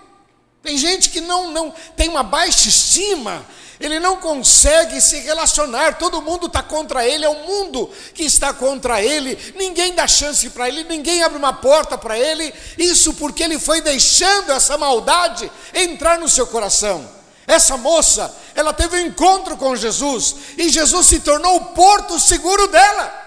Tem 0.63 0.79
gente 0.79 1.11
que 1.11 1.21
não, 1.21 1.51
não 1.51 1.75
tem 1.97 2.09
uma 2.09 2.23
baixa 2.23 2.69
estima, 2.69 3.45
ele 3.81 3.99
não 3.99 4.17
consegue 4.19 5.01
se 5.01 5.19
relacionar, 5.19 5.99
todo 5.99 6.23
mundo 6.23 6.47
está 6.47 6.63
contra 6.63 7.05
ele, 7.05 7.25
é 7.25 7.29
o 7.29 7.47
mundo 7.47 7.91
que 8.15 8.23
está 8.23 8.53
contra 8.53 9.03
ele, 9.03 9.37
ninguém 9.57 9.93
dá 9.93 10.07
chance 10.07 10.49
para 10.51 10.69
ele, 10.69 10.85
ninguém 10.85 11.23
abre 11.25 11.37
uma 11.37 11.53
porta 11.53 11.99
para 11.99 12.17
ele, 12.17 12.55
isso 12.79 13.13
porque 13.15 13.43
ele 13.43 13.59
foi 13.59 13.81
deixando 13.81 14.53
essa 14.53 14.79
maldade 14.79 15.51
entrar 15.75 16.19
no 16.21 16.29
seu 16.29 16.47
coração. 16.47 17.11
Essa 17.45 17.77
moça, 17.77 18.33
ela 18.55 18.73
teve 18.73 18.97
um 18.99 19.07
encontro 19.07 19.57
com 19.57 19.75
Jesus 19.75 20.37
e 20.57 20.69
Jesus 20.69 21.09
se 21.09 21.19
tornou 21.19 21.57
o 21.57 21.65
porto 21.67 22.21
seguro 22.21 22.69
dela. 22.69 23.21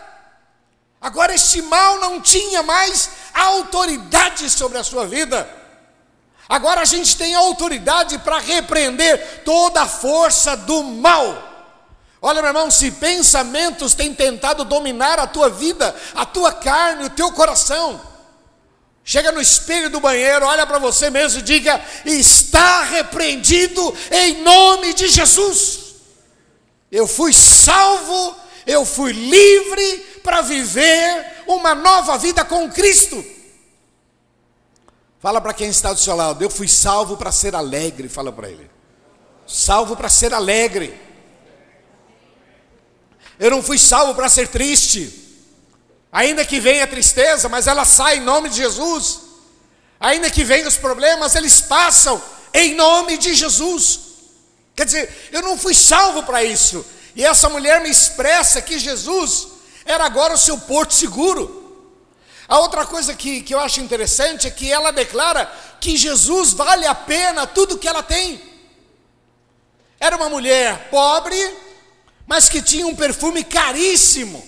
Agora, 1.02 1.36
este 1.36 1.62
mal 1.62 2.00
não 2.00 2.22
tinha 2.22 2.64
mais 2.64 3.10
autoridade 3.34 4.50
sobre 4.50 4.78
a 4.78 4.84
sua 4.86 5.06
vida. 5.06 5.65
Agora 6.48 6.82
a 6.82 6.86
gente 6.86 7.18
tem 7.18 7.34
autoridade 7.34 8.20
para 8.20 8.40
repreender 8.40 9.42
toda 9.44 9.82
a 9.82 9.88
força 9.88 10.56
do 10.56 10.84
mal. 10.84 11.54
Olha, 12.22 12.42
meu 12.42 12.50
irmão, 12.50 12.72
se 12.72 12.92
pensamentos 12.92 13.94
têm 13.94 14.14
tentado 14.14 14.64
dominar 14.64 15.20
a 15.20 15.28
tua 15.28 15.50
vida, 15.50 15.96
a 16.14 16.26
tua 16.26 16.52
carne, 16.52 17.06
o 17.06 17.10
teu 17.10 17.32
coração, 17.32 18.02
chega 19.04 19.32
no 19.32 19.42
espelho 19.42 19.90
do 19.90 20.00
banheiro, 20.00 20.46
olha 20.46 20.66
para 20.66 20.80
você 20.80 21.10
mesmo 21.10 21.40
e 21.40 21.44
diga: 21.44 21.80
está 22.06 22.84
repreendido 22.84 23.96
em 24.12 24.42
nome 24.42 24.94
de 24.94 25.08
Jesus. 25.08 25.80
Eu 26.92 27.08
fui 27.08 27.34
salvo, 27.34 28.36
eu 28.66 28.86
fui 28.86 29.12
livre 29.12 30.20
para 30.24 30.42
viver 30.42 31.44
uma 31.48 31.76
nova 31.76 32.18
vida 32.18 32.46
com 32.46 32.72
Cristo. 32.72 33.24
Fala 35.26 35.42
para 35.42 35.56
quem 35.56 35.70
está 35.70 35.92
do 35.92 36.00
seu 36.00 36.16
lado, 36.16 36.44
eu 36.44 36.52
fui 36.52 36.68
salvo 36.68 37.18
para 37.18 37.32
ser 37.32 37.56
alegre, 37.56 38.08
fala 38.08 38.32
para 38.32 38.48
ele. 38.48 38.70
Salvo 39.48 39.96
para 39.96 40.08
ser 40.08 40.32
alegre. 40.36 40.96
Eu 43.40 43.50
não 43.50 43.64
fui 43.64 43.80
salvo 43.80 44.14
para 44.14 44.30
ser 44.30 44.48
triste. 44.50 45.42
Ainda 46.12 46.46
que 46.46 46.60
venha 46.60 46.84
a 46.84 46.88
tristeza, 46.88 47.50
mas 47.50 47.66
ela 47.66 47.86
sai 47.86 48.18
em 48.18 48.22
nome 48.22 48.50
de 48.50 48.58
Jesus. 48.58 49.22
Ainda 50.00 50.30
que 50.30 50.44
venham 50.44 50.68
os 50.68 50.78
problemas, 50.78 51.34
eles 51.34 51.60
passam 51.60 52.22
em 52.54 52.76
nome 52.76 53.18
de 53.18 53.34
Jesus. 53.34 54.02
Quer 54.76 54.86
dizer, 54.86 55.30
eu 55.32 55.42
não 55.42 55.58
fui 55.58 55.74
salvo 55.74 56.22
para 56.22 56.44
isso. 56.44 56.86
E 57.16 57.26
essa 57.26 57.50
mulher 57.50 57.82
me 57.82 57.90
expressa 57.90 58.62
que 58.62 58.78
Jesus 58.78 59.48
era 59.86 60.06
agora 60.06 60.36
o 60.36 60.38
seu 60.38 60.56
porto 60.56 60.94
seguro. 60.94 61.65
A 62.48 62.60
outra 62.60 62.86
coisa 62.86 63.14
que, 63.14 63.42
que 63.42 63.54
eu 63.54 63.60
acho 63.60 63.80
interessante 63.80 64.48
é 64.48 64.52
que 64.52 64.72
ela 64.72 64.92
declara 64.92 65.46
que 65.80 65.98
Jesus 65.98 66.54
vale 66.54 66.86
a 66.86 66.94
pena 66.94 67.48
tudo 67.48 67.78
que 67.78 67.88
ela 67.88 68.04
tem. 68.04 68.42
Era 70.00 70.16
uma 70.16 70.30
mulher 70.30 70.90
pobre, 70.90 71.38
mas 72.28 72.50
que 72.50 72.62
tinha 72.62 72.86
um 72.86 72.96
perfume 72.96 73.44
caríssimo. 73.44 74.46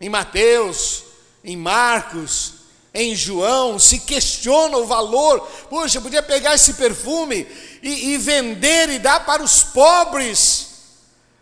Em 0.00 0.08
Mateus, 0.08 1.04
em 1.44 1.56
Marcos, 1.56 2.54
em 2.92 3.14
João, 3.14 3.78
se 3.78 4.00
questiona 4.00 4.78
o 4.78 4.86
valor. 4.86 5.40
Puxa, 5.68 5.98
eu 5.98 6.02
podia 6.02 6.22
pegar 6.22 6.54
esse 6.54 6.74
perfume 6.74 7.46
e, 7.82 8.12
e 8.12 8.18
vender 8.18 8.88
e 8.88 8.98
dar 8.98 9.24
para 9.24 9.42
os 9.42 9.62
pobres. 9.62 10.68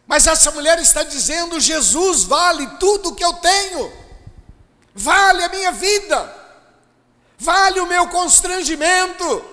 Mas 0.07 0.27
essa 0.27 0.51
mulher 0.51 0.79
está 0.79 1.03
dizendo: 1.03 1.61
Jesus 1.61 2.25
vale 2.25 2.67
tudo 2.79 3.15
que 3.15 3.25
eu 3.25 3.35
tenho, 3.35 3.93
vale 4.99 5.45
a 5.45 5.49
minha 5.49 5.71
vida, 5.71 6.35
vale 7.39 7.79
o 7.79 7.87
meu 7.87 8.09
constrangimento, 8.09 9.45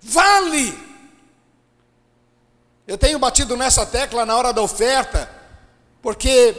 vale. 0.00 0.78
Eu 2.86 2.96
tenho 2.96 3.18
batido 3.18 3.56
nessa 3.56 3.84
tecla 3.84 4.24
na 4.24 4.36
hora 4.36 4.52
da 4.52 4.62
oferta, 4.62 5.28
porque 6.00 6.54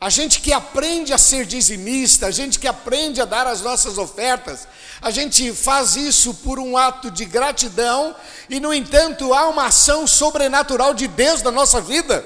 a 0.00 0.10
gente 0.10 0.40
que 0.40 0.52
aprende 0.52 1.12
a 1.12 1.18
ser 1.18 1.46
dizimista, 1.46 2.26
a 2.26 2.30
gente 2.32 2.58
que 2.58 2.66
aprende 2.66 3.20
a 3.20 3.24
dar 3.24 3.46
as 3.46 3.60
nossas 3.60 3.96
ofertas, 3.96 4.66
a 5.00 5.12
gente 5.12 5.52
faz 5.52 5.94
isso 5.94 6.34
por 6.34 6.58
um 6.58 6.76
ato 6.76 7.12
de 7.12 7.24
gratidão 7.24 8.16
e, 8.48 8.58
no 8.58 8.74
entanto, 8.74 9.32
há 9.32 9.48
uma 9.48 9.66
ação 9.66 10.04
sobrenatural 10.04 10.94
de 10.94 11.06
Deus 11.06 11.42
na 11.42 11.52
nossa 11.52 11.80
vida, 11.80 12.24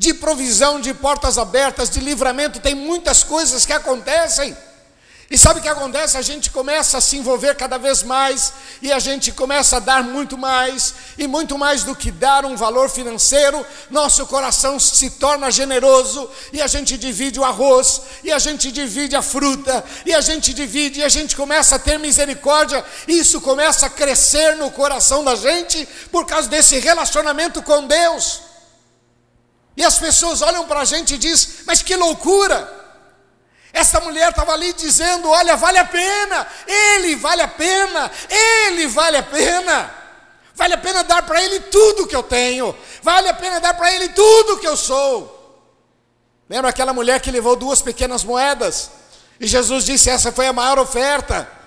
de 0.00 0.14
provisão, 0.14 0.80
de 0.80 0.94
portas 0.94 1.36
abertas, 1.36 1.90
de 1.90 2.00
livramento, 2.00 2.58
tem 2.58 2.74
muitas 2.74 3.22
coisas 3.22 3.66
que 3.66 3.72
acontecem. 3.74 4.56
E 5.30 5.36
sabe 5.36 5.60
o 5.60 5.62
que 5.62 5.68
acontece? 5.68 6.16
A 6.16 6.22
gente 6.22 6.50
começa 6.50 6.96
a 6.96 7.02
se 7.02 7.18
envolver 7.18 7.54
cada 7.54 7.76
vez 7.76 8.02
mais, 8.02 8.50
e 8.80 8.90
a 8.90 8.98
gente 8.98 9.30
começa 9.30 9.76
a 9.76 9.78
dar 9.78 10.02
muito 10.02 10.38
mais, 10.38 10.94
e 11.18 11.26
muito 11.26 11.58
mais 11.58 11.84
do 11.84 11.94
que 11.94 12.10
dar 12.10 12.46
um 12.46 12.56
valor 12.56 12.88
financeiro, 12.88 13.64
nosso 13.90 14.24
coração 14.24 14.80
se 14.80 15.10
torna 15.10 15.50
generoso, 15.50 16.30
e 16.50 16.62
a 16.62 16.66
gente 16.66 16.96
divide 16.96 17.38
o 17.38 17.44
arroz, 17.44 18.00
e 18.24 18.32
a 18.32 18.38
gente 18.38 18.72
divide 18.72 19.14
a 19.14 19.20
fruta, 19.20 19.84
e 20.06 20.14
a 20.14 20.22
gente 20.22 20.54
divide, 20.54 21.00
e 21.00 21.04
a 21.04 21.10
gente 21.10 21.36
começa 21.36 21.76
a 21.76 21.78
ter 21.78 21.98
misericórdia, 21.98 22.82
e 23.06 23.18
isso 23.18 23.38
começa 23.42 23.84
a 23.84 23.90
crescer 23.90 24.56
no 24.56 24.70
coração 24.70 25.22
da 25.22 25.36
gente, 25.36 25.86
por 26.10 26.24
causa 26.24 26.48
desse 26.48 26.78
relacionamento 26.78 27.62
com 27.62 27.86
Deus. 27.86 28.49
E 29.76 29.84
as 29.84 29.98
pessoas 29.98 30.42
olham 30.42 30.66
para 30.66 30.80
a 30.80 30.84
gente 30.84 31.14
e 31.14 31.18
dizem: 31.18 31.64
Mas 31.66 31.82
que 31.82 31.96
loucura! 31.96 32.78
Essa 33.72 34.00
mulher 34.00 34.30
estava 34.30 34.52
ali 34.52 34.72
dizendo: 34.72 35.28
Olha, 35.28 35.56
vale 35.56 35.78
a 35.78 35.84
pena, 35.84 36.46
ele 36.66 37.16
vale 37.16 37.42
a 37.42 37.48
pena, 37.48 38.10
ele 38.28 38.86
vale 38.86 39.16
a 39.16 39.22
pena. 39.22 39.94
Vale 40.54 40.74
a 40.74 40.78
pena 40.78 41.02
dar 41.02 41.22
para 41.22 41.42
ele 41.42 41.60
tudo 41.60 42.06
que 42.06 42.14
eu 42.14 42.22
tenho, 42.22 42.76
vale 43.02 43.28
a 43.28 43.34
pena 43.34 43.60
dar 43.60 43.72
para 43.72 43.94
ele 43.94 44.10
tudo 44.10 44.58
que 44.58 44.68
eu 44.68 44.76
sou. 44.76 45.38
Lembra 46.48 46.68
aquela 46.68 46.92
mulher 46.92 47.20
que 47.20 47.30
levou 47.30 47.56
duas 47.56 47.80
pequenas 47.80 48.24
moedas? 48.24 48.90
E 49.38 49.46
Jesus 49.46 49.84
disse: 49.84 50.10
Essa 50.10 50.30
foi 50.30 50.46
a 50.46 50.52
maior 50.52 50.78
oferta. 50.78 51.59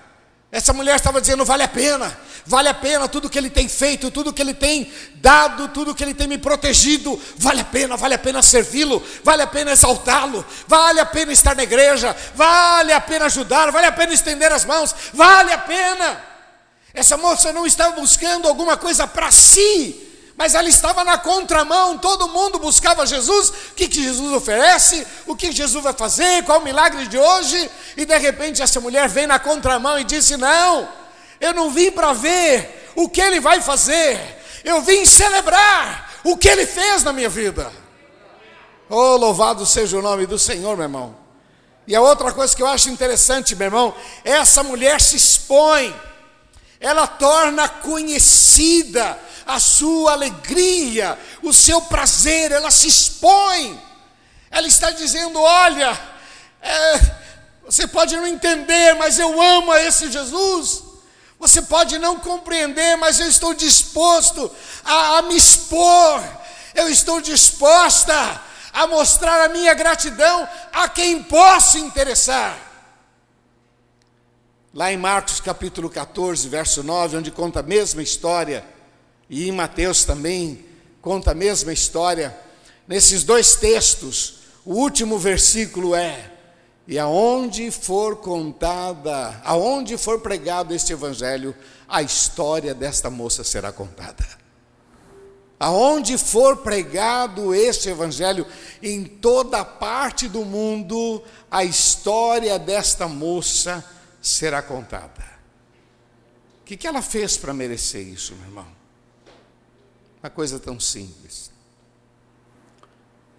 Essa 0.54 0.72
mulher 0.72 0.94
estava 0.94 1.20
dizendo: 1.20 1.44
Vale 1.44 1.64
a 1.64 1.68
pena, 1.68 2.16
vale 2.46 2.68
a 2.68 2.74
pena 2.74 3.08
tudo 3.08 3.28
que 3.28 3.36
ele 3.36 3.50
tem 3.50 3.68
feito, 3.68 4.08
tudo 4.08 4.32
que 4.32 4.40
ele 4.40 4.54
tem 4.54 4.88
dado, 5.16 5.66
tudo 5.66 5.92
que 5.92 6.04
ele 6.04 6.14
tem 6.14 6.28
me 6.28 6.38
protegido, 6.38 7.20
vale 7.36 7.62
a 7.62 7.64
pena, 7.64 7.96
vale 7.96 8.14
a 8.14 8.18
pena 8.20 8.40
servi-lo, 8.40 9.02
vale 9.24 9.42
a 9.42 9.48
pena 9.48 9.72
exaltá-lo, 9.72 10.46
vale 10.68 11.00
a 11.00 11.06
pena 11.06 11.32
estar 11.32 11.56
na 11.56 11.64
igreja, 11.64 12.14
vale 12.36 12.92
a 12.92 13.00
pena 13.00 13.24
ajudar, 13.24 13.72
vale 13.72 13.88
a 13.88 13.90
pena 13.90 14.14
estender 14.14 14.52
as 14.52 14.64
mãos, 14.64 14.94
vale 15.12 15.52
a 15.52 15.58
pena. 15.58 16.22
Essa 16.94 17.16
moça 17.16 17.52
não 17.52 17.66
estava 17.66 17.96
buscando 17.96 18.46
alguma 18.46 18.76
coisa 18.76 19.08
para 19.08 19.32
si, 19.32 20.03
mas 20.36 20.54
ela 20.54 20.68
estava 20.68 21.04
na 21.04 21.16
contramão, 21.16 21.96
todo 21.96 22.28
mundo 22.28 22.58
buscava 22.58 23.06
Jesus, 23.06 23.50
o 23.50 23.74
que, 23.76 23.86
que 23.86 24.02
Jesus 24.02 24.32
oferece, 24.32 25.06
o 25.26 25.36
que 25.36 25.52
Jesus 25.52 25.82
vai 25.82 25.92
fazer, 25.92 26.44
qual 26.44 26.58
o 26.58 26.64
milagre 26.64 27.06
de 27.06 27.16
hoje, 27.16 27.70
e 27.96 28.04
de 28.04 28.18
repente 28.18 28.60
essa 28.60 28.80
mulher 28.80 29.08
vem 29.08 29.26
na 29.26 29.38
contramão 29.38 29.98
e 29.98 30.04
disse: 30.04 30.36
Não, 30.36 30.88
eu 31.40 31.54
não 31.54 31.70
vim 31.70 31.90
para 31.92 32.12
ver 32.12 32.90
o 32.96 33.08
que 33.08 33.20
ele 33.20 33.38
vai 33.38 33.60
fazer, 33.60 34.18
eu 34.64 34.82
vim 34.82 35.04
celebrar 35.06 36.12
o 36.24 36.36
que 36.36 36.48
ele 36.48 36.66
fez 36.66 37.04
na 37.04 37.12
minha 37.12 37.28
vida. 37.28 37.70
Oh, 38.90 39.16
louvado 39.16 39.64
seja 39.64 39.98
o 39.98 40.02
nome 40.02 40.26
do 40.26 40.38
Senhor, 40.38 40.76
meu 40.76 40.84
irmão. 40.84 41.16
E 41.86 41.94
a 41.94 42.00
outra 42.00 42.32
coisa 42.32 42.54
que 42.56 42.62
eu 42.62 42.66
acho 42.66 42.90
interessante, 42.90 43.54
meu 43.54 43.66
irmão, 43.66 43.94
essa 44.24 44.62
mulher 44.62 45.00
se 45.00 45.16
expõe, 45.16 45.94
ela 46.80 47.06
torna 47.06 47.68
conhecida 47.68 49.18
a 49.46 49.60
sua 49.60 50.12
alegria, 50.12 51.18
o 51.42 51.52
seu 51.52 51.80
prazer, 51.82 52.52
ela 52.52 52.70
se 52.70 52.88
expõe, 52.88 53.80
ela 54.50 54.66
está 54.66 54.90
dizendo: 54.90 55.40
olha, 55.40 55.98
é, 56.60 57.00
você 57.64 57.86
pode 57.86 58.16
não 58.16 58.26
entender, 58.26 58.94
mas 58.94 59.18
eu 59.18 59.40
amo 59.40 59.72
a 59.72 59.82
esse 59.82 60.10
Jesus. 60.10 60.82
Você 61.38 61.60
pode 61.62 61.98
não 61.98 62.18
compreender, 62.18 62.96
mas 62.96 63.20
eu 63.20 63.28
estou 63.28 63.52
disposto 63.52 64.50
a, 64.84 65.18
a 65.18 65.22
me 65.22 65.36
expor, 65.36 66.22
eu 66.74 66.88
estou 66.88 67.20
disposta 67.20 68.40
a 68.72 68.86
mostrar 68.86 69.44
a 69.44 69.48
minha 69.48 69.74
gratidão 69.74 70.48
a 70.72 70.88
quem 70.88 71.22
posso 71.22 71.78
interessar. 71.78 72.58
Lá 74.72 74.92
em 74.92 74.96
Marcos 74.96 75.40
capítulo 75.40 75.88
14, 75.88 76.48
verso 76.48 76.82
9, 76.82 77.18
onde 77.18 77.30
conta 77.30 77.60
a 77.60 77.62
mesma 77.62 78.02
história, 78.02 78.64
e 79.28 79.48
em 79.48 79.52
Mateus 79.52 80.04
também 80.04 80.64
conta 81.00 81.32
a 81.32 81.34
mesma 81.34 81.72
história, 81.72 82.36
nesses 82.86 83.24
dois 83.24 83.56
textos, 83.56 84.40
o 84.64 84.74
último 84.74 85.18
versículo 85.18 85.94
é: 85.94 86.32
e 86.86 86.98
aonde 86.98 87.70
for 87.70 88.16
contada, 88.16 89.40
aonde 89.44 89.96
for 89.96 90.20
pregado 90.20 90.74
este 90.74 90.92
evangelho, 90.92 91.54
a 91.88 92.02
história 92.02 92.74
desta 92.74 93.08
moça 93.08 93.42
será 93.42 93.72
contada. 93.72 94.44
Aonde 95.58 96.18
for 96.18 96.58
pregado 96.58 97.54
este 97.54 97.88
evangelho, 97.88 98.46
em 98.82 99.04
toda 99.04 99.64
parte 99.64 100.28
do 100.28 100.44
mundo, 100.44 101.22
a 101.50 101.64
história 101.64 102.58
desta 102.58 103.08
moça 103.08 103.82
será 104.20 104.60
contada. 104.60 105.24
O 106.60 106.64
que, 106.64 106.76
que 106.76 106.86
ela 106.86 107.00
fez 107.00 107.36
para 107.36 107.54
merecer 107.54 108.06
isso, 108.06 108.34
meu 108.34 108.46
irmão? 108.46 108.83
Uma 110.24 110.30
coisa 110.30 110.58
tão 110.58 110.80
simples. 110.80 111.50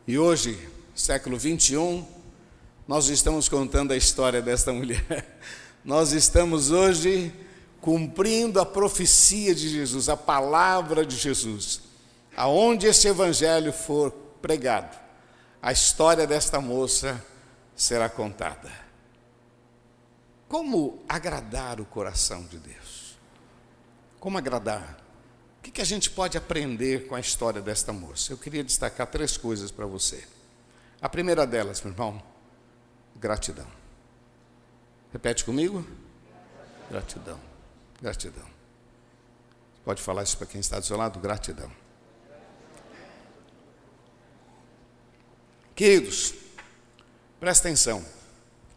E 0.05 0.19
hoje, 0.19 0.69
século 0.93 1.35
21, 1.35 2.07
nós 2.87 3.07
estamos 3.07 3.49
contando 3.49 3.91
a 3.91 3.97
história 3.97 4.39
desta 4.39 4.71
mulher. 4.71 5.39
Nós 5.83 6.11
estamos 6.11 6.69
hoje 6.69 7.33
cumprindo 7.81 8.59
a 8.61 8.65
profecia 8.67 9.55
de 9.55 9.67
Jesus, 9.67 10.09
a 10.09 10.15
palavra 10.15 11.03
de 11.03 11.15
Jesus. 11.15 11.81
Aonde 12.37 12.85
esse 12.85 13.07
evangelho 13.07 13.73
for 13.73 14.11
pregado, 14.39 14.95
a 15.59 15.71
história 15.71 16.27
desta 16.27 16.61
moça 16.61 17.19
será 17.75 18.07
contada. 18.07 18.71
Como 20.47 21.03
agradar 21.09 21.81
o 21.81 21.85
coração 21.85 22.43
de 22.43 22.59
Deus? 22.59 23.17
Como 24.19 24.37
agradar? 24.37 25.04
O 25.65 25.71
que, 25.71 25.81
a 25.81 25.85
gente 25.85 26.11
pode 26.11 26.37
aprender 26.37 27.07
com 27.07 27.15
a 27.15 27.19
história 27.19 27.59
desta 27.59 27.91
moça? 27.91 28.31
Eu 28.31 28.37
queria 28.37 28.63
destacar 28.63 29.07
três 29.07 29.35
coisas 29.35 29.71
para 29.71 29.87
você. 29.87 30.23
A 31.01 31.09
primeira 31.09 31.45
delas, 31.45 31.81
meu 31.81 31.91
irmão, 31.91 32.21
Gratidão. 33.15 33.67
Repete 35.11 35.43
comigo? 35.43 35.85
Gratidão. 36.89 37.39
Gratidão. 37.99 38.45
Pode 39.83 40.01
falar 40.01 40.23
isso 40.23 40.37
para 40.37 40.47
quem 40.47 40.61
está 40.61 40.79
do 40.79 40.85
seu 40.85 40.97
lado? 40.97 41.19
Gratidão. 41.19 41.71
Queridos, 45.73 46.33
presta 47.39 47.67
atenção. 47.67 48.05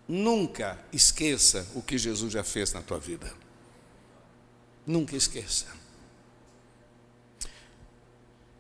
Nunca 0.09 0.79
esqueça 0.90 1.66
o 1.74 1.83
que 1.83 1.98
Jesus 1.98 2.33
já 2.33 2.42
fez 2.42 2.72
na 2.72 2.81
tua 2.81 2.98
vida. 2.98 3.31
Nunca 4.87 5.14
esqueça. 5.14 5.66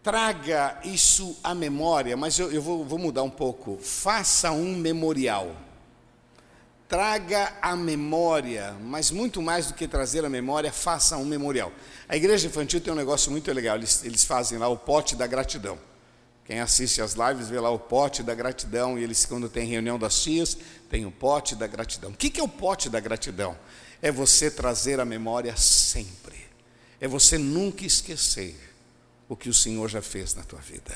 Traga 0.08 0.80
isso 0.84 1.36
à 1.44 1.54
memória, 1.54 2.16
mas 2.16 2.38
eu, 2.38 2.50
eu 2.50 2.62
vou, 2.62 2.82
vou 2.82 2.98
mudar 2.98 3.22
um 3.22 3.28
pouco. 3.28 3.76
Faça 3.76 4.50
um 4.50 4.74
memorial 4.74 5.54
traga 6.88 7.52
a 7.60 7.76
memória, 7.76 8.74
mas 8.80 9.10
muito 9.10 9.42
mais 9.42 9.66
do 9.66 9.74
que 9.74 9.86
trazer 9.86 10.24
a 10.24 10.30
memória, 10.30 10.72
faça 10.72 11.18
um 11.18 11.24
memorial. 11.26 11.70
A 12.08 12.16
igreja 12.16 12.46
infantil 12.46 12.80
tem 12.80 12.90
um 12.90 12.96
negócio 12.96 13.30
muito 13.30 13.52
legal, 13.52 13.76
eles, 13.76 14.02
eles 14.02 14.24
fazem 14.24 14.56
lá 14.56 14.68
o 14.68 14.76
pote 14.78 15.14
da 15.14 15.26
gratidão. 15.26 15.78
Quem 16.46 16.60
assiste 16.60 17.02
às 17.02 17.12
lives 17.12 17.50
vê 17.50 17.60
lá 17.60 17.68
o 17.68 17.78
pote 17.78 18.22
da 18.22 18.34
gratidão, 18.34 18.98
e 18.98 19.02
eles, 19.02 19.26
quando 19.26 19.50
tem 19.50 19.66
reunião 19.68 19.98
das 19.98 20.22
tias, 20.22 20.56
tem 20.88 21.04
o 21.04 21.10
pote 21.10 21.54
da 21.54 21.66
gratidão. 21.66 22.12
O 22.12 22.14
que 22.14 22.40
é 22.40 22.42
o 22.42 22.48
pote 22.48 22.88
da 22.88 23.00
gratidão? 23.00 23.54
É 24.00 24.10
você 24.10 24.50
trazer 24.50 24.98
a 24.98 25.04
memória 25.04 25.54
sempre, 25.58 26.38
é 26.98 27.06
você 27.06 27.36
nunca 27.36 27.84
esquecer 27.84 28.67
o 29.28 29.36
que 29.36 29.48
o 29.48 29.54
Senhor 29.54 29.88
já 29.88 30.00
fez 30.00 30.34
na 30.34 30.42
tua 30.42 30.60
vida. 30.60 30.94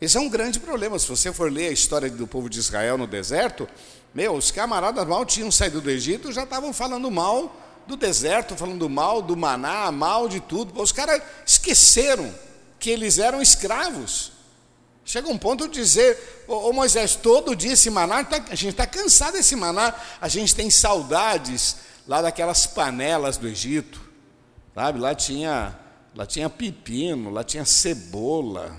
Esse 0.00 0.16
é 0.16 0.20
um 0.20 0.28
grande 0.28 0.60
problema. 0.60 0.98
Se 0.98 1.08
você 1.08 1.32
for 1.32 1.50
ler 1.50 1.68
a 1.68 1.72
história 1.72 2.10
do 2.10 2.26
povo 2.26 2.48
de 2.48 2.58
Israel 2.58 2.98
no 2.98 3.06
deserto, 3.06 3.68
meu, 4.14 4.34
os 4.34 4.50
camaradas 4.50 5.06
mal 5.06 5.24
tinham 5.24 5.50
saído 5.50 5.80
do 5.80 5.90
Egito, 5.90 6.32
já 6.32 6.44
estavam 6.44 6.72
falando 6.72 7.10
mal 7.10 7.54
do 7.86 7.96
deserto, 7.96 8.56
falando 8.56 8.88
mal 8.88 9.20
do 9.20 9.36
maná, 9.36 9.90
mal 9.90 10.28
de 10.28 10.40
tudo. 10.40 10.80
Os 10.80 10.92
caras 10.92 11.22
esqueceram 11.46 12.32
que 12.78 12.90
eles 12.90 13.18
eram 13.18 13.40
escravos. 13.40 14.32
Chega 15.04 15.28
um 15.28 15.36
ponto 15.36 15.68
de 15.68 15.74
dizer, 15.74 16.44
ô, 16.48 16.72
Moisés, 16.72 17.14
todo 17.14 17.54
dia 17.54 17.72
esse 17.72 17.90
maná, 17.90 18.24
tá, 18.24 18.36
a 18.48 18.54
gente 18.54 18.70
está 18.70 18.86
cansado 18.86 19.34
desse 19.34 19.54
maná, 19.54 19.94
a 20.20 20.28
gente 20.28 20.54
tem 20.54 20.70
saudades 20.70 21.76
lá 22.06 22.22
daquelas 22.22 22.66
panelas 22.66 23.36
do 23.36 23.46
Egito, 23.46 24.00
sabe? 24.74 24.98
Lá 24.98 25.14
tinha, 25.14 25.78
lá 26.14 26.26
tinha 26.26 26.48
pepino, 26.48 27.30
lá 27.30 27.42
tinha 27.42 27.64
cebola, 27.64 28.76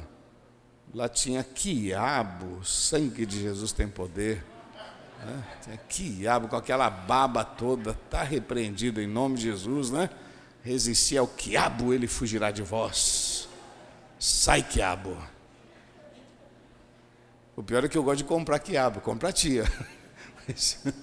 lá 0.93 1.09
tinha 1.09 1.43
quiabo, 1.43 2.63
sangue 2.63 3.25
de 3.25 3.41
Jesus 3.41 3.71
tem 3.71 3.87
poder. 3.87 4.43
Né? 5.23 5.43
Tinha 5.63 5.77
quiabo 5.77 6.47
com 6.47 6.55
aquela 6.55 6.89
baba 6.89 7.43
toda, 7.43 7.91
está 7.91 8.23
repreendido 8.23 9.01
em 9.01 9.07
nome 9.07 9.35
de 9.35 9.43
Jesus, 9.43 9.91
né? 9.91 10.09
Resistir 10.63 11.17
ao 11.17 11.27
quiabo, 11.27 11.93
ele 11.93 12.07
fugirá 12.07 12.51
de 12.51 12.61
vós. 12.61 13.47
Sai, 14.19 14.63
quiabo. 14.63 15.15
O 17.55 17.63
pior 17.63 17.83
é 17.85 17.87
que 17.87 17.97
eu 17.97 18.03
gosto 18.03 18.17
de 18.17 18.23
comprar 18.23 18.59
quiabo, 18.59 18.99
compra 18.99 19.31
tia. 19.31 19.63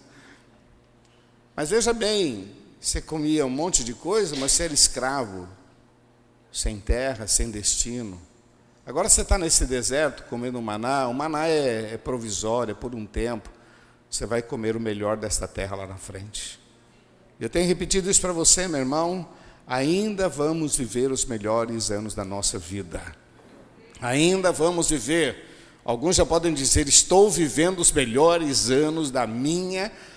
Mas 1.55 1.71
veja 1.71 1.93
bem, 1.93 2.51
você 2.81 3.01
comia 3.01 3.47
um 3.47 3.51
monte 3.51 3.85
de 3.85 3.95
coisa, 3.95 4.35
mas 4.37 4.53
você 4.53 4.65
era 4.65 4.73
escravo, 4.73 5.47
sem 6.53 6.79
terra, 6.79 7.27
sem 7.27 7.51
destino. 7.51 8.21
Agora 8.85 9.09
você 9.09 9.23
está 9.23 9.39
nesse 9.39 9.65
deserto 9.65 10.25
comendo 10.25 10.61
maná, 10.61 11.09
o 11.09 11.15
maná 11.15 11.49
é, 11.49 11.95
é 11.95 11.97
provisório, 11.97 12.73
é 12.73 12.75
por 12.75 12.95
um 12.95 13.07
tempo. 13.07 13.49
Você 14.11 14.27
vai 14.27 14.43
comer 14.43 14.77
o 14.77 14.81
melhor 14.81 15.17
desta 15.17 15.49
terra 15.49 15.77
lá 15.77 15.87
na 15.87 15.97
frente. 15.97 16.61
Eu 17.41 17.49
tenho 17.49 17.67
repetido 17.67 18.11
isso 18.11 18.21
para 18.21 18.33
você, 18.33 18.69
meu 18.69 18.81
irmão. 18.81 19.27
Ainda 19.67 20.29
vamos 20.29 20.77
viver 20.77 21.11
os 21.11 21.25
melhores 21.25 21.91
anos 21.91 22.15
da 22.15 22.25
nossa 22.25 22.59
vida. 22.59 23.01
Ainda 24.01 24.53
vamos 24.53 24.91
viver 24.91 25.53
Alguns 25.85 26.17
já 26.17 26.25
podem 26.25 26.55
dizer: 26.55 26.89
estou 26.89 27.31
vivendo 27.31 27.81
os 27.81 27.91
melhores 27.91 28.71
anos 28.71 29.11
da 29.11 29.27
minha 29.27 29.85
vida. 29.85 30.12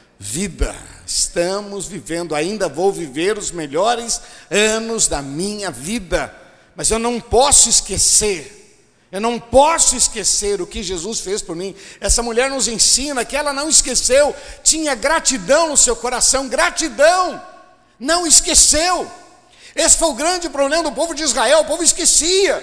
Estamos 1.05 1.87
vivendo, 1.87 2.33
ainda 2.33 2.67
vou 2.67 2.91
viver 2.91 3.37
os 3.37 3.51
melhores 3.51 4.21
anos 4.49 5.07
da 5.07 5.21
minha 5.21 5.69
vida. 5.69 6.33
Mas 6.75 6.89
eu 6.91 6.99
não 6.99 7.19
posso 7.19 7.69
esquecer. 7.69 8.55
Eu 9.11 9.21
não 9.21 9.39
posso 9.39 9.95
esquecer 9.95 10.59
o 10.61 10.67
que 10.67 10.83
Jesus 10.83 11.21
fez 11.21 11.41
por 11.41 11.55
mim. 11.55 11.75
Essa 12.01 12.21
mulher 12.21 12.49
nos 12.49 12.67
ensina 12.67 13.23
que 13.23 13.35
ela 13.35 13.53
não 13.53 13.69
esqueceu, 13.69 14.35
tinha 14.63 14.93
gratidão 14.95 15.69
no 15.69 15.77
seu 15.77 15.95
coração, 15.95 16.49
gratidão. 16.49 17.41
Não 17.99 18.27
esqueceu. 18.27 19.09
Esse 19.75 19.97
foi 19.97 20.09
o 20.09 20.15
grande 20.15 20.49
problema 20.49 20.83
do 20.83 20.91
povo 20.91 21.13
de 21.13 21.23
Israel, 21.23 21.59
o 21.59 21.65
povo 21.65 21.83
esquecia. 21.83 22.61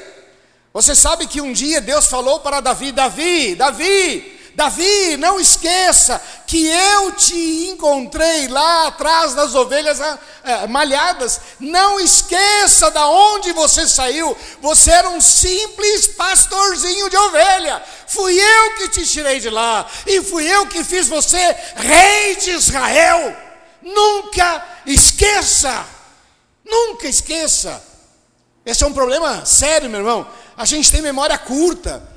Você 0.75 0.95
sabe 0.95 1.27
que 1.27 1.41
um 1.41 1.53
dia 1.53 1.81
Deus 1.81 2.07
falou 2.07 2.41
para 2.41 2.61
Davi: 2.61 2.93
Davi, 2.93 3.55
Davi, 3.55 4.41
Davi, 4.55 5.17
não 5.17 5.41
esqueça 5.41 6.21
que 6.47 6.67
eu 6.67 7.13
te 7.13 7.69
encontrei 7.71 8.49
lá 8.49 8.89
atrás 8.89 9.35
das 9.35 9.55
ovelhas 9.55 9.99
é, 10.01 10.67
malhadas. 10.67 11.41
Não 11.59 11.99
esqueça 11.99 12.91
da 12.91 13.07
onde 13.09 13.53
você 13.53 13.89
saiu. 13.89 14.37
Você 14.61 14.91
era 14.91 15.09
um 15.09 15.21
simples 15.21 16.07
pastorzinho 16.09 17.09
de 17.09 17.17
ovelha. 17.17 17.83
Fui 18.07 18.39
eu 18.39 18.75
que 18.77 18.89
te 18.89 19.07
tirei 19.07 19.41
de 19.41 19.49
lá 19.49 19.89
e 20.07 20.23
fui 20.23 20.47
eu 20.47 20.67
que 20.67 20.85
fiz 20.85 21.09
você 21.09 21.57
rei 21.77 22.37
de 22.37 22.51
Israel. 22.51 23.35
Nunca 23.81 24.65
esqueça. 24.85 25.85
Nunca 26.65 27.09
esqueça. 27.09 27.83
Esse 28.65 28.85
é 28.85 28.87
um 28.87 28.93
problema 28.93 29.45
sério, 29.45 29.89
meu 29.89 30.01
irmão. 30.01 30.29
A 30.57 30.65
gente 30.65 30.93
tem 30.93 31.01
memória 31.01 31.37
curta. 31.39 32.12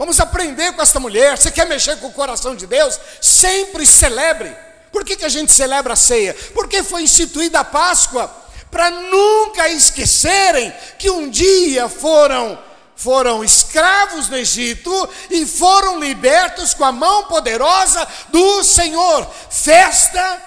Vamos 0.00 0.18
aprender 0.18 0.72
com 0.72 0.80
esta 0.80 0.98
mulher. 0.98 1.36
Você 1.36 1.50
quer 1.50 1.66
mexer 1.66 1.94
com 1.98 2.06
o 2.06 2.12
coração 2.14 2.56
de 2.56 2.66
Deus? 2.66 2.98
Sempre 3.20 3.84
celebre. 3.84 4.56
Por 4.90 5.04
que, 5.04 5.14
que 5.14 5.26
a 5.26 5.28
gente 5.28 5.52
celebra 5.52 5.92
a 5.92 5.96
ceia? 5.96 6.34
Porque 6.54 6.82
foi 6.82 7.02
instituída 7.02 7.60
a 7.60 7.64
Páscoa 7.64 8.34
para 8.70 8.88
nunca 8.88 9.68
esquecerem 9.68 10.72
que 10.98 11.10
um 11.10 11.28
dia 11.28 11.86
foram 11.86 12.58
foram 12.96 13.44
escravos 13.44 14.30
no 14.30 14.38
Egito 14.38 14.90
e 15.28 15.44
foram 15.44 16.00
libertos 16.00 16.72
com 16.72 16.84
a 16.86 16.92
mão 16.92 17.24
poderosa 17.24 18.08
do 18.30 18.64
Senhor. 18.64 19.30
Festa 19.50 20.42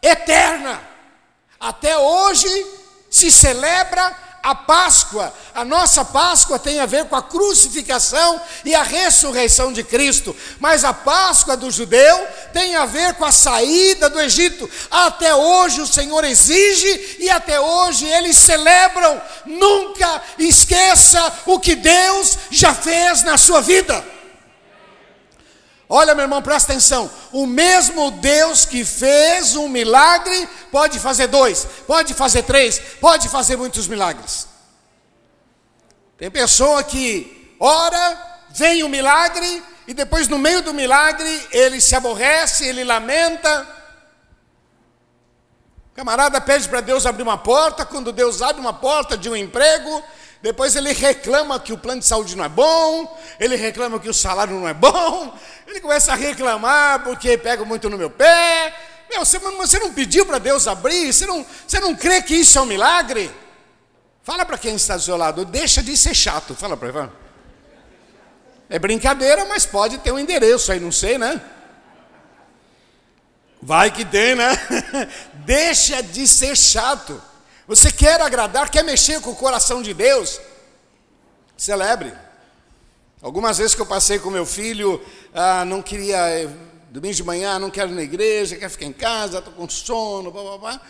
eterna. 0.00 0.80
Até 1.58 1.98
hoje 1.98 2.66
se 3.10 3.32
celebra 3.32 4.16
a 4.42 4.56
Páscoa, 4.56 5.32
a 5.54 5.64
nossa 5.64 6.04
Páscoa 6.04 6.58
tem 6.58 6.80
a 6.80 6.86
ver 6.86 7.04
com 7.04 7.14
a 7.14 7.22
crucificação 7.22 8.40
e 8.64 8.74
a 8.74 8.82
ressurreição 8.82 9.72
de 9.72 9.84
Cristo, 9.84 10.34
mas 10.58 10.84
a 10.84 10.92
Páscoa 10.92 11.56
do 11.56 11.70
judeu 11.70 12.26
tem 12.52 12.74
a 12.74 12.84
ver 12.84 13.14
com 13.14 13.24
a 13.24 13.30
saída 13.30 14.10
do 14.10 14.20
Egito. 14.20 14.68
Até 14.90 15.32
hoje 15.32 15.80
o 15.80 15.86
Senhor 15.86 16.24
exige 16.24 17.18
e 17.20 17.30
até 17.30 17.60
hoje 17.60 18.04
eles 18.04 18.36
celebram. 18.36 19.20
Nunca 19.46 20.20
esqueça 20.38 21.32
o 21.46 21.60
que 21.60 21.76
Deus 21.76 22.36
já 22.50 22.74
fez 22.74 23.22
na 23.22 23.38
sua 23.38 23.60
vida. 23.60 24.11
Olha, 25.94 26.14
meu 26.14 26.22
irmão, 26.22 26.40
presta 26.40 26.72
atenção. 26.72 27.10
O 27.30 27.46
mesmo 27.46 28.12
Deus 28.12 28.64
que 28.64 28.82
fez 28.82 29.54
um 29.56 29.68
milagre 29.68 30.48
pode 30.70 30.98
fazer 30.98 31.26
dois, 31.26 31.66
pode 31.86 32.14
fazer 32.14 32.44
três, 32.44 32.78
pode 32.98 33.28
fazer 33.28 33.56
muitos 33.56 33.86
milagres. 33.86 34.48
Tem 36.16 36.30
pessoa 36.30 36.82
que 36.82 37.54
ora, 37.60 38.38
vem 38.54 38.82
o 38.82 38.88
milagre, 38.88 39.62
e 39.86 39.92
depois, 39.92 40.28
no 40.28 40.38
meio 40.38 40.62
do 40.62 40.72
milagre, 40.72 41.46
ele 41.50 41.78
se 41.78 41.94
aborrece, 41.94 42.64
ele 42.64 42.84
lamenta. 42.84 43.68
O 45.92 45.94
camarada 45.94 46.40
pede 46.40 46.70
para 46.70 46.80
Deus 46.80 47.04
abrir 47.04 47.22
uma 47.22 47.36
porta, 47.36 47.84
quando 47.84 48.12
Deus 48.12 48.40
abre 48.40 48.62
uma 48.62 48.72
porta 48.72 49.14
de 49.14 49.28
um 49.28 49.36
emprego, 49.36 50.02
depois 50.42 50.74
ele 50.74 50.92
reclama 50.92 51.60
que 51.60 51.72
o 51.72 51.78
plano 51.78 52.00
de 52.00 52.06
saúde 52.06 52.36
não 52.36 52.44
é 52.44 52.48
bom, 52.48 53.16
ele 53.38 53.54
reclama 53.54 54.00
que 54.00 54.08
o 54.08 54.14
salário 54.14 54.58
não 54.58 54.68
é 54.68 54.74
bom, 54.74 55.32
ele 55.68 55.80
começa 55.80 56.12
a 56.12 56.16
reclamar 56.16 57.04
porque 57.04 57.38
pega 57.38 57.64
muito 57.64 57.88
no 57.88 57.96
meu 57.96 58.10
pé. 58.10 58.74
Meu, 59.08 59.24
você, 59.24 59.38
você 59.38 59.78
não 59.78 59.92
pediu 59.92 60.26
para 60.26 60.38
Deus 60.38 60.66
abrir? 60.66 61.12
Você 61.12 61.26
não, 61.26 61.46
você 61.66 61.78
não 61.78 61.94
crê 61.94 62.20
que 62.22 62.34
isso 62.34 62.58
é 62.58 62.62
um 62.62 62.66
milagre? 62.66 63.30
Fala 64.24 64.44
para 64.44 64.58
quem 64.58 64.74
está 64.74 64.96
do 64.96 65.02
seu 65.02 65.16
lado, 65.16 65.44
deixa 65.44 65.80
de 65.82 65.96
ser 65.96 66.14
chato. 66.14 66.54
Fala 66.56 66.76
para 66.76 66.88
ele. 66.88 67.10
É 68.68 68.78
brincadeira, 68.78 69.44
mas 69.44 69.64
pode 69.64 69.98
ter 69.98 70.10
um 70.10 70.18
endereço 70.18 70.72
aí, 70.72 70.80
não 70.80 70.90
sei, 70.90 71.18
né? 71.18 71.40
Vai 73.60 73.92
que 73.92 74.04
tem, 74.04 74.34
né? 74.34 74.50
deixa 75.44 76.02
de 76.02 76.26
ser 76.26 76.56
chato. 76.56 77.22
Você 77.66 77.92
quer 77.92 78.20
agradar, 78.20 78.70
quer 78.70 78.82
mexer 78.82 79.20
com 79.20 79.30
o 79.30 79.36
coração 79.36 79.82
de 79.82 79.94
Deus? 79.94 80.40
Celebre. 81.56 82.12
Algumas 83.20 83.58
vezes 83.58 83.74
que 83.74 83.80
eu 83.80 83.86
passei 83.86 84.18
com 84.18 84.30
meu 84.30 84.44
filho, 84.44 85.00
ah, 85.32 85.64
não 85.64 85.80
queria, 85.80 86.16
eh, 86.28 86.48
domingo 86.90 87.14
de 87.14 87.22
manhã, 87.22 87.58
não 87.58 87.70
quero 87.70 87.92
ir 87.92 87.94
na 87.94 88.02
igreja, 88.02 88.56
quero 88.56 88.70
ficar 88.70 88.86
em 88.86 88.92
casa, 88.92 89.38
estou 89.38 89.52
com 89.52 89.68
sono, 89.68 90.32
blá, 90.32 90.42
blá, 90.42 90.58
blá. 90.58 90.80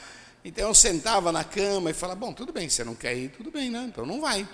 Então 0.42 0.68
eu 0.68 0.74
sentava 0.74 1.30
na 1.30 1.44
cama 1.44 1.90
e 1.90 1.92
falava: 1.92 2.18
Bom, 2.18 2.32
tudo 2.32 2.52
bem, 2.52 2.68
você 2.68 2.82
não 2.82 2.94
quer 2.94 3.14
ir, 3.14 3.28
tudo 3.28 3.50
bem, 3.50 3.70
né? 3.70 3.84
Então 3.86 4.06
não 4.06 4.20
vai. 4.20 4.48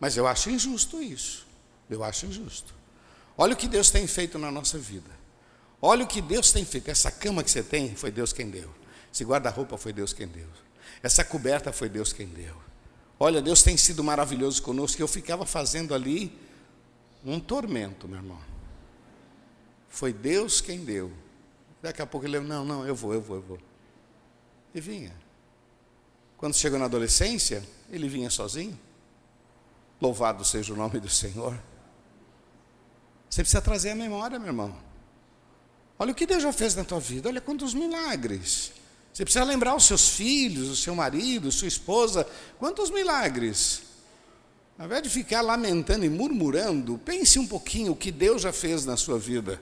Mas 0.00 0.16
eu 0.16 0.26
acho 0.26 0.50
injusto 0.50 1.00
isso. 1.00 1.46
Eu 1.88 2.02
acho 2.02 2.26
injusto. 2.26 2.74
Olha 3.38 3.54
o 3.54 3.56
que 3.56 3.68
Deus 3.68 3.90
tem 3.90 4.06
feito 4.06 4.38
na 4.38 4.50
nossa 4.50 4.76
vida. 4.76 5.10
Olha 5.80 6.04
o 6.04 6.06
que 6.06 6.20
Deus 6.20 6.52
tem 6.52 6.64
feito. 6.64 6.90
Essa 6.90 7.10
cama 7.10 7.42
que 7.42 7.50
você 7.50 7.62
tem, 7.62 7.94
foi 7.94 8.10
Deus 8.10 8.32
quem 8.32 8.50
deu. 8.50 8.68
Esse 9.12 9.24
guarda-roupa 9.24 9.78
foi 9.78 9.92
Deus 9.92 10.12
quem 10.12 10.26
deu. 10.26 10.46
Essa 11.02 11.24
coberta 11.24 11.72
foi 11.72 11.88
Deus 11.88 12.12
quem 12.12 12.26
deu. 12.26 12.56
Olha, 13.18 13.42
Deus 13.42 13.62
tem 13.62 13.76
sido 13.76 14.02
maravilhoso 14.02 14.62
conosco. 14.62 15.00
Eu 15.00 15.08
ficava 15.08 15.44
fazendo 15.44 15.94
ali 15.94 16.38
um 17.24 17.38
tormento, 17.38 18.08
meu 18.08 18.18
irmão. 18.18 18.40
Foi 19.88 20.12
Deus 20.12 20.60
quem 20.60 20.84
deu. 20.84 21.12
Daqui 21.82 22.00
a 22.00 22.06
pouco 22.06 22.26
ele, 22.26 22.40
não, 22.40 22.64
não, 22.64 22.86
eu 22.86 22.94
vou, 22.94 23.12
eu 23.12 23.20
vou, 23.20 23.36
eu 23.36 23.42
vou. 23.42 23.58
E 24.74 24.80
vinha. 24.80 25.14
Quando 26.36 26.54
chegou 26.54 26.78
na 26.78 26.86
adolescência, 26.86 27.62
ele 27.90 28.08
vinha 28.08 28.30
sozinho. 28.30 28.78
Louvado 30.00 30.44
seja 30.44 30.72
o 30.72 30.76
nome 30.76 30.98
do 30.98 31.08
Senhor. 31.08 31.58
Você 33.28 33.42
precisa 33.42 33.60
trazer 33.60 33.90
a 33.90 33.94
memória, 33.94 34.38
meu 34.38 34.48
irmão. 34.48 34.74
Olha 35.98 36.12
o 36.12 36.14
que 36.14 36.26
Deus 36.26 36.42
já 36.42 36.52
fez 36.52 36.74
na 36.74 36.82
tua 36.82 36.98
vida, 36.98 37.28
olha 37.28 37.40
quantos 37.40 37.74
milagres. 37.74 38.72
Você 39.12 39.24
precisa 39.24 39.44
lembrar 39.44 39.74
os 39.74 39.86
seus 39.86 40.08
filhos, 40.10 40.68
o 40.68 40.76
seu 40.76 40.94
marido, 40.94 41.50
sua 41.50 41.68
esposa. 41.68 42.26
Quantos 42.58 42.90
milagres? 42.90 43.82
Ao 44.78 44.86
invés 44.86 45.02
de 45.02 45.10
ficar 45.10 45.42
lamentando 45.42 46.04
e 46.04 46.08
murmurando, 46.08 46.98
pense 47.04 47.38
um 47.38 47.46
pouquinho 47.46 47.92
o 47.92 47.96
que 47.96 48.10
Deus 48.10 48.42
já 48.42 48.52
fez 48.52 48.86
na 48.86 48.96
sua 48.96 49.18
vida. 49.18 49.60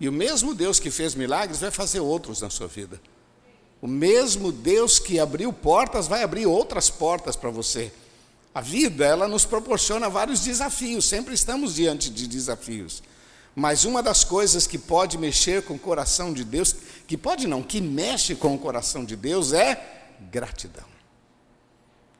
E 0.00 0.08
o 0.08 0.12
mesmo 0.12 0.54
Deus 0.54 0.78
que 0.78 0.90
fez 0.90 1.14
milagres 1.14 1.60
vai 1.60 1.70
fazer 1.70 2.00
outros 2.00 2.40
na 2.40 2.48
sua 2.48 2.66
vida. 2.66 3.00
O 3.82 3.86
mesmo 3.86 4.50
Deus 4.50 4.98
que 4.98 5.18
abriu 5.18 5.52
portas 5.52 6.08
vai 6.08 6.22
abrir 6.22 6.46
outras 6.46 6.88
portas 6.88 7.36
para 7.36 7.50
você. 7.50 7.92
A 8.54 8.60
vida, 8.62 9.04
ela 9.04 9.28
nos 9.28 9.44
proporciona 9.44 10.08
vários 10.08 10.40
desafios, 10.40 11.04
sempre 11.04 11.34
estamos 11.34 11.74
diante 11.74 12.08
de 12.08 12.26
desafios. 12.26 13.02
Mas 13.58 13.86
uma 13.86 14.02
das 14.02 14.22
coisas 14.22 14.66
que 14.66 14.76
pode 14.76 15.16
mexer 15.16 15.62
com 15.62 15.74
o 15.74 15.78
coração 15.78 16.30
de 16.30 16.44
Deus, 16.44 16.76
que 17.06 17.16
pode 17.16 17.46
não, 17.46 17.62
que 17.62 17.80
mexe 17.80 18.34
com 18.34 18.54
o 18.54 18.58
coração 18.58 19.02
de 19.02 19.16
Deus 19.16 19.54
é 19.54 20.12
gratidão. 20.30 20.84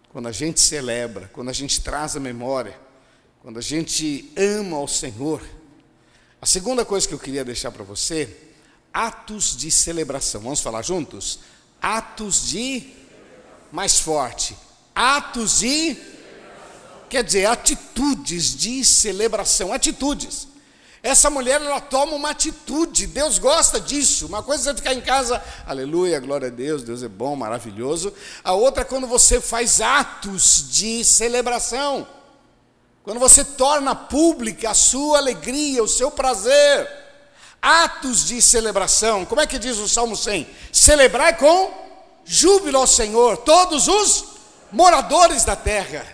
Quando 0.09 0.29
a 0.29 0.33
gente 0.33 0.59
celebra, 0.59 1.29
quando 1.35 1.51
a 1.51 1.53
gente 1.53 1.83
traz 1.83 2.16
a 2.16 2.20
memória, 2.20 2.81
quando 3.42 3.59
a 3.59 3.62
gente 3.62 4.33
ama 4.35 4.79
ao 4.79 4.88
Senhor. 4.88 5.42
A 6.40 6.46
segunda 6.46 6.87
coisa 6.87 7.07
que 7.07 7.12
eu 7.12 7.18
queria 7.18 7.44
deixar 7.44 7.70
para 7.70 7.85
você, 7.85 8.35
atos 8.90 9.55
de 9.55 9.70
celebração. 9.70 10.40
Vamos 10.40 10.62
falar 10.62 10.81
juntos? 10.81 11.40
Atos 11.83 12.49
de 12.49 12.94
mais 13.70 14.01
forte. 14.01 14.57
Atos 14.94 15.59
de 15.59 15.99
quer 17.11 17.22
dizer, 17.22 17.44
atitudes 17.44 18.57
de 18.57 18.83
celebração, 18.87 19.70
atitudes. 19.70 20.49
Essa 21.07 21.31
mulher, 21.31 21.62
ela 21.62 21.81
toma 21.81 22.16
uma 22.16 22.31
atitude, 22.31 23.07
Deus 23.07 23.38
gosta 23.38 23.79
disso. 23.79 24.27
Uma 24.27 24.42
coisa 24.42 24.71
é 24.71 24.73
você 24.73 24.77
ficar 24.77 24.92
em 24.92 25.01
casa, 25.01 25.40
aleluia, 25.64 26.19
glória 26.19 26.49
a 26.49 26.51
Deus, 26.51 26.83
Deus 26.83 27.01
é 27.01 27.07
bom, 27.07 27.37
maravilhoso. 27.37 28.12
A 28.42 28.55
outra 28.55 28.83
é 28.83 28.85
quando 28.85 29.07
você 29.07 29.40
faz 29.40 29.81
atos 29.81 30.69
de 30.69 31.05
celebração. 31.05 32.09
Quando 33.05 33.21
você 33.21 33.45
torna 33.45 33.95
pública 33.95 34.71
a 34.71 34.75
sua 34.75 35.19
alegria, 35.19 35.81
o 35.81 35.87
seu 35.87 36.11
prazer. 36.11 36.90
Atos 37.62 38.25
de 38.25 38.42
celebração. 38.42 39.25
Como 39.25 39.40
é 39.40 39.47
que 39.47 39.61
diz 39.61 39.79
o 39.79 39.88
Salmo 39.88 40.16
100? 40.16 40.45
Celebrai 40.73 41.37
com 41.37 41.73
júbilo 42.25 42.79
ao 42.79 42.87
Senhor, 42.88 43.37
todos 43.37 43.87
os 43.87 44.25
moradores 44.73 45.45
da 45.45 45.55
terra. 45.55 46.05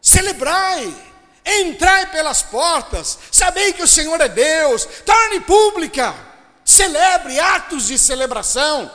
Celebrai, 0.00 0.96
entrai 1.44 2.06
pelas 2.06 2.42
portas, 2.42 3.18
sabei 3.30 3.72
que 3.72 3.82
o 3.82 3.88
Senhor 3.88 4.20
é 4.20 4.28
Deus, 4.28 4.86
torne 5.04 5.40
pública, 5.40 6.14
celebre 6.64 7.38
atos 7.40 7.86
de 7.86 7.98
celebração. 7.98 8.90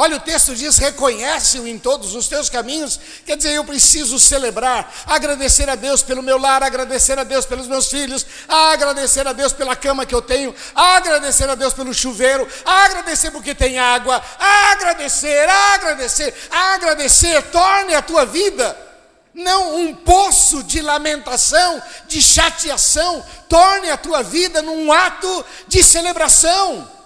Olha, 0.00 0.16
o 0.16 0.20
texto 0.20 0.54
diz: 0.54 0.78
reconhece-o 0.78 1.66
em 1.66 1.76
todos 1.76 2.14
os 2.14 2.28
teus 2.28 2.48
caminhos. 2.48 3.00
Quer 3.26 3.36
dizer, 3.36 3.54
eu 3.54 3.64
preciso 3.64 4.16
celebrar, 4.16 4.94
agradecer 5.04 5.68
a 5.68 5.74
Deus 5.74 6.04
pelo 6.04 6.22
meu 6.22 6.38
lar, 6.38 6.62
agradecer 6.62 7.18
a 7.18 7.24
Deus 7.24 7.44
pelos 7.44 7.66
meus 7.66 7.88
filhos, 7.88 8.24
agradecer 8.46 9.26
a 9.26 9.32
Deus 9.32 9.52
pela 9.52 9.74
cama 9.74 10.06
que 10.06 10.14
eu 10.14 10.22
tenho, 10.22 10.54
agradecer 10.72 11.50
a 11.50 11.56
Deus 11.56 11.74
pelo 11.74 11.92
chuveiro, 11.92 12.46
agradecer 12.64 13.32
porque 13.32 13.56
tem 13.56 13.80
água, 13.80 14.22
agradecer, 14.38 15.48
agradecer, 15.48 16.32
agradecer. 16.48 17.42
Torne 17.50 17.96
a 17.96 18.00
tua 18.00 18.24
vida 18.24 18.87
não 19.34 19.76
um 19.76 19.94
poço 19.94 20.62
de 20.62 20.80
lamentação, 20.80 21.82
de 22.06 22.20
chateação, 22.20 23.24
torne 23.48 23.90
a 23.90 23.96
tua 23.96 24.22
vida 24.22 24.62
num 24.62 24.92
ato 24.92 25.44
de 25.66 25.82
celebração. 25.82 26.97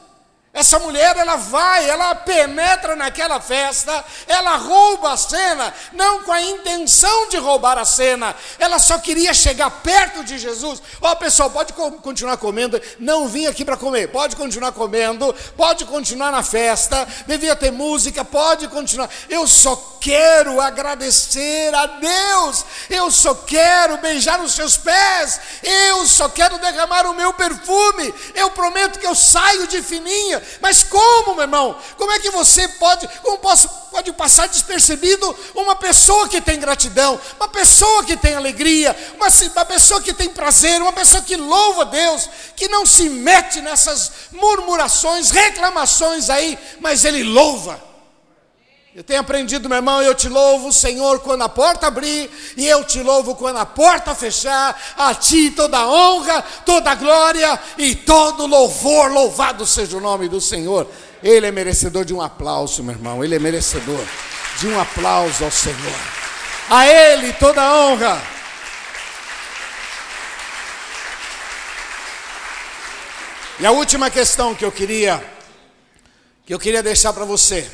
Essa 0.55 0.79
mulher, 0.79 1.17
ela 1.17 1.37
vai, 1.37 1.89
ela 1.89 2.15
penetra 2.15 2.95
naquela 2.95 3.41
festa, 3.41 4.05
ela 4.29 4.57
rouba 4.57 5.15
a 5.15 5.17
cena, 5.17 5.73
não 5.95 6.25
com 6.25 6.31
a 6.31 6.43
intenção 6.43 7.31
de 7.31 7.39
roubar 7.39 7.79
a 7.79 7.87
cena, 7.87 8.37
ela 8.59 8.79
só 8.79 8.99
queria 8.99 9.33
chegar 9.33 9.71
perto 9.71 10.23
de 10.23 10.39
Jesus. 10.39 10.83
Ó, 11.01 11.11
oh, 11.11 11.17
pessoal, 11.17 11.49
pode 11.49 11.73
continuar 11.73 12.37
comendo, 12.37 12.79
não 12.99 13.29
vim 13.29 13.47
aqui 13.47 13.65
para 13.65 13.79
comer, 13.79 14.09
pode 14.09 14.37
continuar 14.37 14.73
comendo, 14.73 15.35
pode 15.57 15.87
continuar 15.87 16.31
na 16.31 16.43
festa, 16.43 17.09
devia 17.27 17.57
ter 17.57 17.73
música, 17.73 18.23
pode 18.23 18.69
continuar. 18.69 19.09
Eu 19.31 19.49
só 19.49 19.75
quero 20.03 20.61
agradecer 20.61 21.75
a 21.75 21.87
Deus, 21.87 22.63
eu 22.91 23.11
só 23.11 23.35
quero 23.35 23.97
beijar 23.97 24.39
os 24.39 24.53
seus 24.53 24.77
pés, 24.77 25.41
eu 25.63 26.07
só 26.07 26.29
quero 26.29 26.59
derramar 26.59 27.07
o 27.07 27.15
meu 27.15 27.33
perfume. 27.33 28.13
Eu 28.35 28.51
prometo 28.51 28.99
que 28.99 29.07
eu 29.07 29.15
saio 29.15 29.67
de 29.67 29.81
fininha 29.81 30.42
mas 30.61 30.83
como, 30.83 31.35
meu 31.35 31.43
irmão? 31.43 31.77
Como 31.97 32.11
é 32.13 32.19
que 32.19 32.31
você 32.31 32.67
pode, 32.69 33.09
como 33.23 33.39
posso, 33.39 33.69
pode 33.91 34.13
passar 34.13 34.49
despercebido 34.49 35.37
uma 35.55 35.77
pessoa 35.77 36.29
que 36.29 36.41
tem 36.41 36.59
gratidão, 36.59 37.21
uma 37.37 37.49
pessoa 37.49 38.05
que 38.05 38.17
tem 38.17 38.35
alegria, 38.35 38.97
uma, 39.17 39.29
uma 39.55 39.65
pessoa 39.65 40.01
que 40.01 40.13
tem 40.13 40.29
prazer, 40.29 40.81
uma 40.81 40.93
pessoa 40.93 41.23
que 41.23 41.37
louva 41.37 41.83
a 41.83 41.87
Deus, 41.87 42.29
que 42.57 42.69
não 42.69 42.87
se 42.87 43.09
mete 43.09 43.61
nessas 43.61 44.11
murmurações, 44.33 45.31
reclamações 45.31 46.31
aí, 46.31 46.59
mas 46.81 47.05
ele 47.05 47.23
louva. 47.23 47.92
Eu 48.95 49.03
tenho 49.03 49.21
aprendido, 49.21 49.71
meu 49.71 49.77
irmão, 49.77 50.03
eu 50.03 50.15
te 50.15 50.29
louvo, 50.29 50.71
Senhor, 50.71 51.21
quando 51.21 51.41
a 51.41 51.49
porta 51.49 51.87
abrir, 51.87 52.31
e 52.59 52.69
eu 52.69 52.85
te 52.85 53.03
louvo 53.03 53.35
quando 53.35 53.57
a 53.57 53.65
porta 53.65 54.15
fechar, 54.15 54.79
a 54.99 55.15
ti 55.15 55.51
toda 55.51 55.89
honra, 55.89 56.43
toda 56.67 56.95
glória 56.95 57.59
e 57.79 57.95
todo 57.95 58.47
louvor, 58.47 59.11
louvado 59.11 59.65
seja 59.65 59.97
o 59.97 60.01
nome 60.01 60.29
do 60.29 60.43
Senhor. 60.43 60.87
Ele 61.23 61.47
é 61.47 61.51
merecedor 61.51 62.05
de 62.05 62.13
um 62.13 62.21
aplauso, 62.21 62.85
meu 62.85 62.95
irmão, 62.95 63.25
ele 63.25 63.35
é 63.35 63.39
merecedor 63.39 64.05
de 64.59 64.69
um 64.69 64.79
aplauso 64.79 65.43
ao 65.43 65.51
Senhor. 65.51 66.01
A 66.69 66.87
Ele 66.87 67.33
toda 67.33 67.75
honra. 67.75 68.21
E 73.59 73.65
a 73.65 73.71
última 73.71 74.11
questão 74.11 74.55
que 74.55 74.67
eu 74.67 74.73
queria, 74.73 75.25
que 76.45 76.53
eu 76.53 76.59
queria 76.59 76.83
deixar 76.83 77.15
para 77.15 77.25
você 77.25 77.71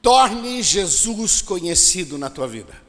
Torne 0.00 0.62
Jesus 0.62 1.42
conhecido 1.42 2.16
na 2.16 2.30
tua 2.30 2.46
vida. 2.46 2.88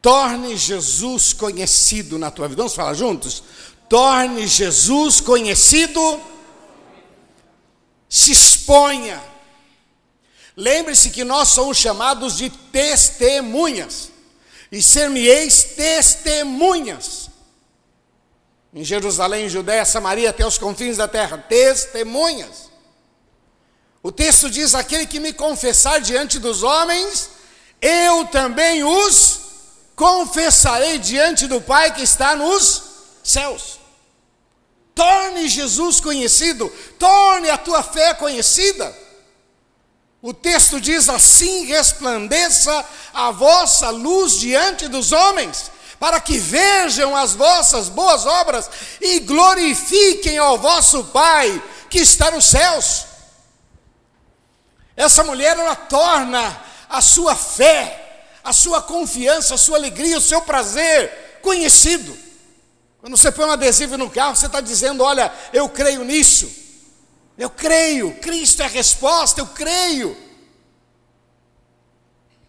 Torne 0.00 0.56
Jesus 0.56 1.32
conhecido 1.32 2.18
na 2.18 2.30
tua 2.30 2.46
vida. 2.46 2.58
Vamos 2.58 2.74
falar 2.74 2.94
juntos? 2.94 3.42
Torne 3.88 4.46
Jesus 4.46 5.20
conhecido. 5.20 6.20
Se 8.08 8.30
exponha. 8.30 9.22
Lembre-se 10.56 11.10
que 11.10 11.24
nós 11.24 11.48
somos 11.48 11.76
chamados 11.76 12.36
de 12.36 12.50
testemunhas. 12.50 14.10
E 14.70 14.82
ser-me-eis 14.82 15.74
testemunhas. 15.76 17.30
Em 18.72 18.84
Jerusalém, 18.84 19.48
Judéia, 19.48 19.84
Samaria, 19.84 20.30
até 20.30 20.46
os 20.46 20.56
confins 20.56 20.96
da 20.96 21.08
terra. 21.08 21.38
Testemunhas. 21.38 22.70
O 24.02 24.12
texto 24.12 24.50
diz: 24.50 24.74
aquele 24.74 25.06
que 25.06 25.20
me 25.20 25.32
confessar 25.32 26.00
diante 26.00 26.38
dos 26.38 26.62
homens, 26.62 27.30
eu 27.80 28.26
também 28.26 28.84
os 28.84 29.40
confessarei 29.94 30.98
diante 30.98 31.46
do 31.46 31.60
Pai 31.60 31.94
que 31.94 32.02
está 32.02 32.36
nos 32.36 32.82
céus. 33.24 33.80
Torne 34.94 35.48
Jesus 35.48 36.00
conhecido, 36.00 36.72
torne 36.98 37.50
a 37.50 37.58
tua 37.58 37.82
fé 37.82 38.14
conhecida. 38.14 38.96
O 40.22 40.32
texto 40.32 40.80
diz: 40.80 41.08
assim 41.08 41.66
resplandeça 41.66 42.84
a 43.12 43.30
vossa 43.30 43.90
luz 43.90 44.38
diante 44.38 44.88
dos 44.88 45.12
homens, 45.12 45.70
para 45.98 46.20
que 46.20 46.38
vejam 46.38 47.16
as 47.16 47.34
vossas 47.34 47.88
boas 47.88 48.24
obras 48.26 48.70
e 49.00 49.20
glorifiquem 49.20 50.38
ao 50.38 50.58
vosso 50.58 51.04
Pai 51.04 51.62
que 51.90 51.98
está 51.98 52.30
nos 52.30 52.44
céus. 52.44 53.15
Essa 54.96 55.22
mulher, 55.22 55.56
ela 55.58 55.76
torna 55.76 56.60
a 56.88 57.00
sua 57.02 57.36
fé, 57.36 58.24
a 58.42 58.52
sua 58.52 58.80
confiança, 58.80 59.54
a 59.54 59.58
sua 59.58 59.76
alegria, 59.76 60.16
o 60.16 60.22
seu 60.22 60.40
prazer 60.40 61.38
conhecido. 61.42 62.16
Quando 62.98 63.16
você 63.16 63.30
põe 63.30 63.44
um 63.44 63.52
adesivo 63.52 63.98
no 63.98 64.10
carro, 64.10 64.34
você 64.34 64.46
está 64.46 64.60
dizendo: 64.60 65.04
Olha, 65.04 65.32
eu 65.52 65.68
creio 65.68 66.02
nisso. 66.02 66.50
Eu 67.36 67.50
creio, 67.50 68.14
Cristo 68.20 68.62
é 68.62 68.64
a 68.64 68.68
resposta, 68.68 69.40
eu 69.40 69.46
creio. 69.46 70.16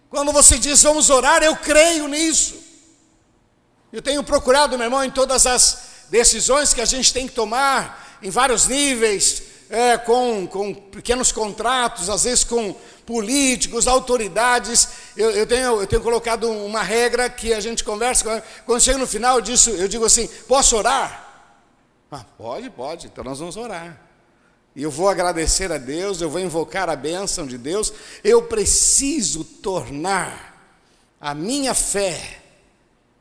Quando 0.10 0.32
você 0.32 0.58
diz 0.58 0.82
vamos 0.82 1.10
orar, 1.10 1.44
eu 1.44 1.56
creio 1.58 2.08
nisso. 2.08 2.56
Eu 3.92 4.02
tenho 4.02 4.24
procurado, 4.24 4.78
meu 4.78 4.86
irmão, 4.86 5.04
em 5.04 5.12
todas 5.12 5.46
as 5.46 5.80
decisões 6.10 6.74
que 6.74 6.80
a 6.80 6.86
gente 6.86 7.12
tem 7.12 7.28
que 7.28 7.34
tomar, 7.34 8.18
em 8.22 8.30
vários 8.30 8.68
níveis, 8.68 9.44
é, 9.70 9.98
com, 9.98 10.48
com 10.48 10.74
pequenos 10.74 11.32
contratos, 11.32 12.10
às 12.10 12.24
vezes 12.24 12.44
com 12.44 12.76
políticos, 13.06 13.88
autoridades. 13.88 14.88
Eu, 15.16 15.32
eu, 15.32 15.46
tenho, 15.46 15.82
eu 15.82 15.88
tenho 15.88 16.02
colocado 16.02 16.50
uma 16.50 16.84
regra 16.84 17.30
que 17.30 17.54
a 17.54 17.60
gente 17.60 17.84
conversa, 17.84 18.44
quando 18.66 18.82
chega 18.82 18.98
no 18.98 19.08
final 19.08 19.42
disso, 19.42 19.70
eu 19.72 19.88
digo 19.88 20.06
assim: 20.06 20.28
posso 20.48 20.76
orar? 20.78 21.26
Ah, 22.12 22.26
pode, 22.38 22.70
pode, 22.70 23.08
então 23.08 23.24
nós 23.24 23.40
vamos 23.40 23.58
orar. 23.58 24.02
E 24.76 24.84
eu 24.84 24.92
vou 24.92 25.10
agradecer 25.10 25.72
a 25.72 25.78
Deus, 25.78 26.22
eu 26.22 26.30
vou 26.30 26.40
invocar 26.40 26.88
a 26.90 26.96
bênção 26.96 27.48
de 27.48 27.58
Deus. 27.58 27.92
Eu 28.24 28.44
preciso 28.44 29.44
tornar 29.44 30.56
a 31.20 31.34
minha 31.34 31.74
fé 31.74 32.42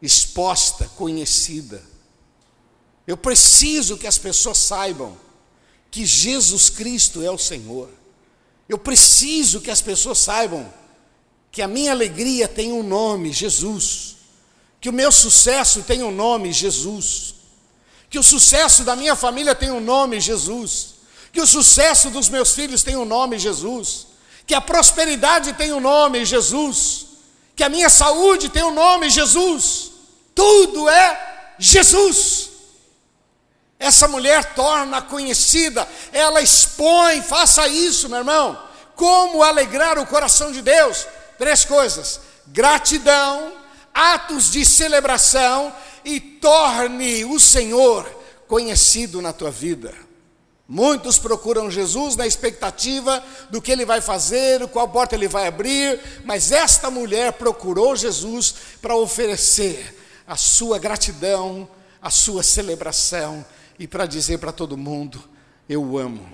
exposta, 0.02 0.88
conhecida. 0.96 1.82
Eu 3.06 3.16
preciso 3.16 3.96
que 3.96 4.06
as 4.06 4.18
pessoas 4.18 4.58
saibam 4.58 5.16
que 5.96 6.04
Jesus 6.04 6.68
Cristo 6.68 7.22
é 7.22 7.30
o 7.30 7.38
Senhor. 7.38 7.88
Eu 8.68 8.76
preciso 8.76 9.62
que 9.62 9.70
as 9.70 9.80
pessoas 9.80 10.18
saibam 10.18 10.70
que 11.50 11.62
a 11.62 11.66
minha 11.66 11.90
alegria 11.90 12.46
tem 12.46 12.70
um 12.70 12.82
nome, 12.82 13.32
Jesus. 13.32 14.16
Que 14.78 14.90
o 14.90 14.92
meu 14.92 15.10
sucesso 15.10 15.82
tem 15.84 16.02
um 16.02 16.10
nome, 16.10 16.52
Jesus. 16.52 17.36
Que 18.10 18.18
o 18.18 18.22
sucesso 18.22 18.84
da 18.84 18.94
minha 18.94 19.16
família 19.16 19.54
tem 19.54 19.70
um 19.70 19.80
nome, 19.80 20.20
Jesus. 20.20 20.96
Que 21.32 21.40
o 21.40 21.46
sucesso 21.46 22.10
dos 22.10 22.28
meus 22.28 22.52
filhos 22.52 22.82
tem 22.82 22.94
um 22.94 23.06
nome, 23.06 23.38
Jesus. 23.38 24.08
Que 24.46 24.52
a 24.52 24.60
prosperidade 24.60 25.54
tem 25.54 25.72
um 25.72 25.80
nome, 25.80 26.26
Jesus. 26.26 27.06
Que 27.56 27.64
a 27.64 27.70
minha 27.70 27.88
saúde 27.88 28.50
tem 28.50 28.62
um 28.62 28.74
nome, 28.74 29.08
Jesus. 29.08 29.92
Tudo 30.34 30.90
é 30.90 31.54
Jesus. 31.58 32.50
Essa 33.78 34.08
mulher 34.08 34.54
torna 34.54 35.02
conhecida, 35.02 35.86
ela 36.12 36.40
expõe, 36.40 37.20
faça 37.22 37.68
isso, 37.68 38.08
meu 38.08 38.18
irmão. 38.18 38.58
Como 38.94 39.42
alegrar 39.42 39.98
o 39.98 40.06
coração 40.06 40.50
de 40.50 40.62
Deus? 40.62 41.06
Três 41.38 41.64
coisas: 41.64 42.20
gratidão, 42.46 43.52
atos 43.92 44.50
de 44.50 44.64
celebração 44.64 45.72
e 46.04 46.18
torne 46.18 47.24
o 47.26 47.38
Senhor 47.38 48.08
conhecido 48.48 49.20
na 49.20 49.32
tua 49.32 49.50
vida. 49.50 49.92
Muitos 50.68 51.18
procuram 51.18 51.70
Jesus 51.70 52.16
na 52.16 52.26
expectativa 52.26 53.22
do 53.50 53.62
que 53.62 53.70
ele 53.70 53.84
vai 53.84 54.00
fazer, 54.00 54.66
qual 54.68 54.88
porta 54.88 55.14
ele 55.14 55.28
vai 55.28 55.46
abrir, 55.46 56.00
mas 56.24 56.50
esta 56.50 56.90
mulher 56.90 57.34
procurou 57.34 57.94
Jesus 57.94 58.54
para 58.82 58.96
oferecer 58.96 59.94
a 60.26 60.36
sua 60.36 60.78
gratidão, 60.78 61.68
a 62.02 62.10
sua 62.10 62.42
celebração 62.42 63.44
e 63.78 63.86
para 63.86 64.06
dizer 64.06 64.38
para 64.38 64.52
todo 64.52 64.76
mundo: 64.76 65.22
eu 65.68 65.98
amo, 65.98 66.26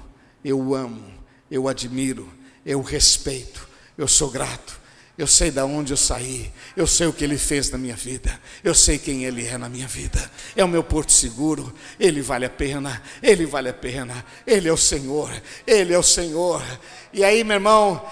eu 0.44 0.74
amo, 0.74 1.12
eu 1.50 1.68
admiro, 1.68 2.32
eu 2.64 2.80
respeito, 2.82 3.68
eu 3.96 4.08
sou 4.08 4.30
grato. 4.30 4.81
Eu 5.18 5.26
sei 5.26 5.50
de 5.50 5.60
onde 5.60 5.92
eu 5.92 5.96
saí, 5.96 6.50
eu 6.74 6.86
sei 6.86 7.06
o 7.06 7.12
que 7.12 7.22
Ele 7.22 7.36
fez 7.36 7.70
na 7.70 7.76
minha 7.76 7.94
vida, 7.94 8.40
eu 8.64 8.74
sei 8.74 8.98
quem 8.98 9.24
Ele 9.24 9.46
é 9.46 9.58
na 9.58 9.68
minha 9.68 9.86
vida. 9.86 10.18
É 10.56 10.64
o 10.64 10.68
meu 10.68 10.82
porto 10.82 11.12
seguro, 11.12 11.70
Ele 12.00 12.22
vale 12.22 12.46
a 12.46 12.50
pena, 12.50 13.02
Ele 13.22 13.44
vale 13.44 13.68
a 13.68 13.74
pena, 13.74 14.24
Ele 14.46 14.70
é 14.70 14.72
o 14.72 14.76
Senhor, 14.76 15.30
Ele 15.66 15.92
é 15.92 15.98
o 15.98 16.02
Senhor. 16.02 16.62
E 17.12 17.22
aí, 17.22 17.44
meu 17.44 17.56
irmão, 17.56 18.02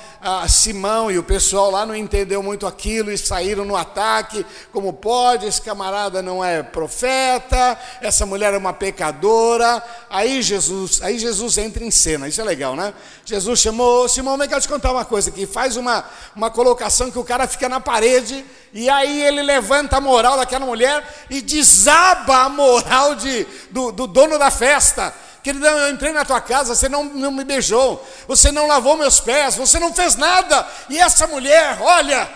Simão 0.46 1.10
e 1.10 1.16
o 1.16 1.22
pessoal 1.22 1.70
lá 1.70 1.86
não 1.86 1.96
entendeu 1.96 2.42
muito 2.42 2.66
aquilo 2.66 3.10
e 3.10 3.16
saíram 3.16 3.64
no 3.64 3.74
ataque. 3.74 4.44
Como 4.70 4.92
pode? 4.92 5.46
Esse 5.46 5.62
camarada 5.62 6.20
não 6.20 6.44
é 6.44 6.62
profeta, 6.62 7.78
essa 8.02 8.26
mulher 8.26 8.52
é 8.52 8.58
uma 8.58 8.74
pecadora. 8.74 9.82
Aí 10.10 10.42
Jesus, 10.42 11.00
aí 11.00 11.18
Jesus 11.18 11.56
entra 11.56 11.82
em 11.82 11.90
cena. 11.90 12.28
Isso 12.28 12.42
é 12.42 12.44
legal, 12.44 12.76
né? 12.76 12.92
Jesus 13.24 13.58
chamou 13.60 14.06
Simão, 14.06 14.36
vem 14.36 14.46
cá 14.46 14.60
te 14.60 14.68
contar 14.68 14.92
uma 14.92 15.06
coisa 15.06 15.30
aqui. 15.30 15.46
Faz 15.46 15.78
uma, 15.78 16.04
uma 16.36 16.50
colocação 16.50 16.89
que 17.10 17.18
o 17.18 17.24
cara 17.24 17.46
fica 17.46 17.68
na 17.68 17.80
parede 17.80 18.44
e 18.72 18.88
aí 18.88 19.22
ele 19.22 19.42
levanta 19.42 19.96
a 19.96 20.00
moral 20.00 20.36
daquela 20.36 20.64
mulher 20.64 21.04
e 21.28 21.40
desaba 21.40 22.42
a 22.42 22.48
moral 22.48 23.14
de, 23.14 23.46
do, 23.70 23.90
do 23.90 24.06
dono 24.06 24.38
da 24.38 24.50
festa. 24.50 25.12
Queridão, 25.42 25.78
eu 25.78 25.90
entrei 25.90 26.12
na 26.12 26.24
tua 26.24 26.40
casa, 26.40 26.74
você 26.74 26.88
não, 26.88 27.04
não 27.04 27.30
me 27.30 27.44
beijou, 27.44 28.06
você 28.28 28.52
não 28.52 28.66
lavou 28.66 28.96
meus 28.96 29.20
pés, 29.20 29.56
você 29.56 29.78
não 29.78 29.92
fez 29.92 30.14
nada. 30.14 30.66
E 30.88 30.98
essa 30.98 31.26
mulher, 31.26 31.78
olha, 31.80 32.28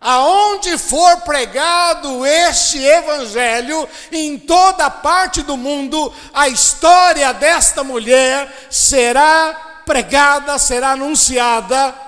aonde 0.00 0.76
for 0.76 1.20
pregado 1.22 2.26
este 2.26 2.78
evangelho, 2.82 3.88
em 4.10 4.38
toda 4.38 4.90
parte 4.90 5.42
do 5.42 5.56
mundo, 5.56 6.12
a 6.34 6.48
história 6.48 7.32
desta 7.32 7.84
mulher 7.84 8.52
será 8.70 9.82
pregada, 9.86 10.58
será 10.58 10.90
anunciada. 10.90 12.05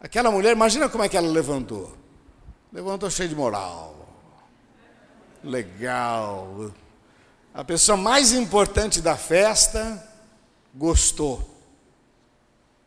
Aquela 0.00 0.30
mulher, 0.30 0.52
imagina 0.52 0.88
como 0.88 1.04
é 1.04 1.08
que 1.08 1.16
ela 1.16 1.28
levantou. 1.28 1.96
Levantou 2.72 3.10
cheio 3.10 3.28
de 3.28 3.34
moral. 3.34 3.94
Legal 5.42 6.72
a 7.58 7.64
pessoa 7.64 7.96
mais 7.96 8.32
importante 8.32 9.00
da 9.00 9.16
festa 9.16 10.00
gostou. 10.72 11.44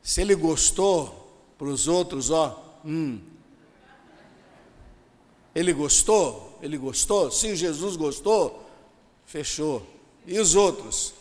Se 0.01 0.21
ele 0.21 0.33
gostou 0.33 1.29
para 1.57 1.67
os 1.67 1.89
outros, 1.89 2.31
ó, 2.31 2.79
hum. 2.85 3.19
Ele 5.53 5.73
gostou? 5.73 6.57
Ele 6.61 6.77
gostou? 6.77 7.29
Se 7.29 7.53
Jesus 7.53 7.97
gostou, 7.97 8.65
fechou. 9.25 9.85
E 10.25 10.39
os 10.39 10.55
outros? 10.55 11.13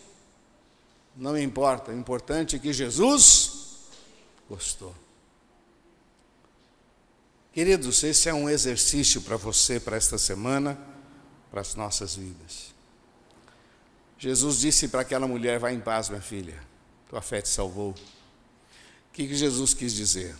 Não 1.16 1.37
importa, 1.37 1.90
o 1.90 1.98
importante 1.98 2.55
é 2.55 2.59
que 2.61 2.72
Jesus 2.72 3.81
gostou. 4.48 4.94
Queridos, 7.53 8.05
esse 8.05 8.29
é 8.29 8.35
um 8.35 8.49
exercício 8.49 9.21
para 9.23 9.37
você, 9.37 9.81
para 9.81 9.97
esta 9.97 10.17
semana, 10.17 10.79
para 11.51 11.61
as 11.61 11.75
nossas 11.75 12.15
vidas. 12.15 12.73
Jesus 14.17 14.61
disse 14.61 14.87
para 14.87 15.01
aquela 15.01 15.27
mulher: 15.27 15.59
Vá 15.59 15.73
em 15.73 15.81
paz, 15.81 16.09
minha 16.09 16.23
filha, 16.23 16.63
tua 17.09 17.21
fé 17.21 17.43
te 17.43 17.49
salvou. 17.49 17.91
O 17.91 19.13
que, 19.13 19.27
que 19.27 19.35
Jesus 19.35 19.75
quis 19.75 19.93
dizer? 19.93 20.37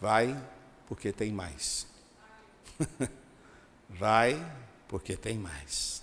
Vai, 0.00 0.42
porque 0.86 1.12
tem 1.12 1.30
mais. 1.30 1.86
Vai, 3.90 4.42
porque 4.88 5.16
tem 5.16 5.36
mais. 5.36 6.02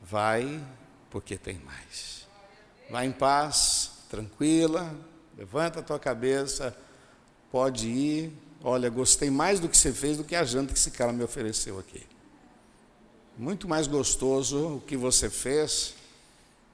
Vai, 0.00 0.64
porque 1.10 1.36
tem 1.36 1.58
mais. 1.58 2.26
Vai 2.90 3.06
em 3.06 3.12
paz, 3.12 3.90
tranquila, 4.08 4.96
levanta 5.36 5.80
a 5.80 5.82
tua 5.82 5.98
cabeça, 5.98 6.76
pode 7.52 7.86
ir. 7.86 8.47
Olha, 8.62 8.88
gostei 8.90 9.30
mais 9.30 9.60
do 9.60 9.68
que 9.68 9.76
você 9.76 9.92
fez 9.92 10.16
do 10.16 10.24
que 10.24 10.34
a 10.34 10.44
janta 10.44 10.72
que 10.72 10.78
esse 10.78 10.90
cara 10.90 11.12
me 11.12 11.22
ofereceu 11.22 11.78
aqui 11.78 12.06
muito 13.38 13.68
mais 13.68 13.86
gostoso 13.86 14.76
o 14.76 14.80
que 14.80 14.96
você 14.96 15.30
fez. 15.30 15.94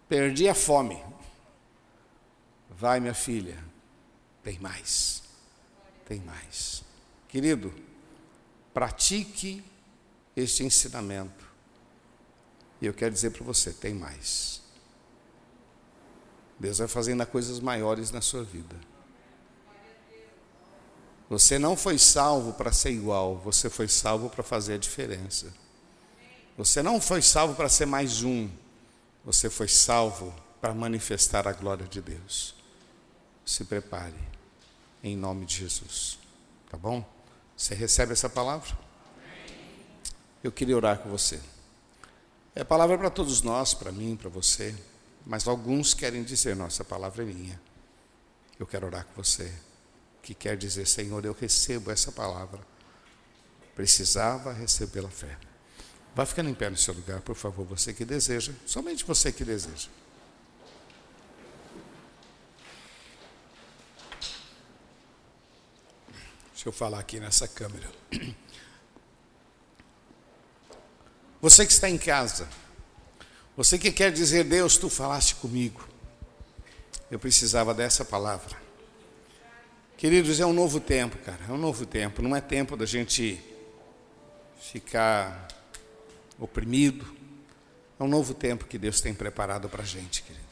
Perdi 0.08 0.48
a 0.48 0.54
fome. 0.54 1.00
Vai, 2.70 2.98
minha 2.98 3.14
filha, 3.14 3.62
tem 4.42 4.58
mais. 4.58 5.22
Tem 6.06 6.20
mais. 6.20 6.82
Querido, 7.28 7.72
pratique 8.72 9.62
este 10.34 10.64
ensinamento. 10.64 11.44
E 12.80 12.86
eu 12.86 12.94
quero 12.94 13.12
dizer 13.12 13.30
para 13.30 13.44
você: 13.44 13.72
tem 13.72 13.94
mais. 13.94 14.62
Deus 16.58 16.78
vai 16.78 16.88
fazendo 16.88 17.24
coisas 17.26 17.60
maiores 17.60 18.10
na 18.10 18.20
sua 18.20 18.42
vida. 18.42 18.76
Você 21.28 21.58
não 21.58 21.76
foi 21.76 21.98
salvo 21.98 22.52
para 22.52 22.70
ser 22.72 22.90
igual, 22.90 23.36
você 23.36 23.70
foi 23.70 23.88
salvo 23.88 24.28
para 24.28 24.42
fazer 24.42 24.74
a 24.74 24.78
diferença. 24.78 25.52
Você 26.56 26.82
não 26.82 27.00
foi 27.00 27.22
salvo 27.22 27.54
para 27.54 27.68
ser 27.68 27.86
mais 27.86 28.22
um, 28.22 28.48
você 29.24 29.48
foi 29.48 29.66
salvo 29.66 30.34
para 30.60 30.74
manifestar 30.74 31.48
a 31.48 31.52
glória 31.52 31.86
de 31.86 32.00
Deus. 32.00 32.54
Se 33.44 33.64
prepare, 33.64 34.14
em 35.02 35.16
nome 35.16 35.46
de 35.46 35.56
Jesus, 35.56 36.18
tá 36.70 36.76
bom? 36.76 37.04
Você 37.56 37.74
recebe 37.74 38.12
essa 38.12 38.28
palavra? 38.28 38.76
Eu 40.42 40.52
queria 40.52 40.76
orar 40.76 40.98
com 40.98 41.08
você. 41.08 41.40
É 42.54 42.62
palavra 42.62 42.96
para 42.96 43.10
todos 43.10 43.42
nós, 43.42 43.74
para 43.74 43.90
mim, 43.90 44.14
para 44.14 44.28
você, 44.28 44.74
mas 45.26 45.48
alguns 45.48 45.94
querem 45.94 46.22
dizer: 46.22 46.54
nossa 46.54 46.84
palavra 46.84 47.22
é 47.22 47.26
minha. 47.26 47.60
Eu 48.58 48.66
quero 48.66 48.86
orar 48.86 49.04
com 49.06 49.22
você, 49.22 49.52
que 50.24 50.34
quer 50.34 50.56
dizer: 50.56 50.86
Senhor, 50.86 51.24
eu 51.24 51.36
recebo 51.38 51.90
essa 51.90 52.10
palavra. 52.10 52.60
Precisava 53.76 54.52
receber 54.52 54.92
pela 54.92 55.10
fé. 55.10 55.36
Vá 56.14 56.24
ficando 56.24 56.48
em 56.48 56.54
pé 56.54 56.70
no 56.70 56.76
seu 56.76 56.94
lugar, 56.94 57.20
por 57.20 57.34
favor, 57.34 57.66
você 57.66 57.92
que 57.92 58.04
deseja, 58.04 58.52
somente 58.64 59.04
você 59.04 59.30
que 59.30 59.44
deseja. 59.44 59.88
Deixa 66.52 66.68
eu 66.68 66.72
falar 66.72 67.00
aqui 67.00 67.20
nessa 67.20 67.46
câmera. 67.46 67.90
Você 71.42 71.66
que 71.66 71.72
está 71.72 71.90
em 71.90 71.98
casa, 71.98 72.48
você 73.54 73.76
que 73.76 73.92
quer 73.92 74.10
dizer, 74.10 74.44
Deus, 74.44 74.78
tu 74.78 74.88
falaste 74.88 75.34
comigo. 75.34 75.86
Eu 77.10 77.18
precisava 77.18 77.74
dessa 77.74 78.02
palavra. 78.02 78.63
Queridos, 80.04 80.38
é 80.38 80.44
um 80.44 80.52
novo 80.52 80.80
tempo, 80.80 81.16
cara, 81.16 81.40
é 81.48 81.50
um 81.50 81.56
novo 81.56 81.86
tempo. 81.86 82.20
Não 82.20 82.36
é 82.36 82.40
tempo 82.42 82.76
da 82.76 82.84
gente 82.84 83.42
ficar 84.60 85.48
oprimido. 86.38 87.06
É 87.98 88.04
um 88.04 88.06
novo 88.06 88.34
tempo 88.34 88.66
que 88.66 88.76
Deus 88.76 89.00
tem 89.00 89.14
preparado 89.14 89.66
para 89.66 89.82
a 89.82 89.86
gente, 89.86 90.22
querido. 90.22 90.44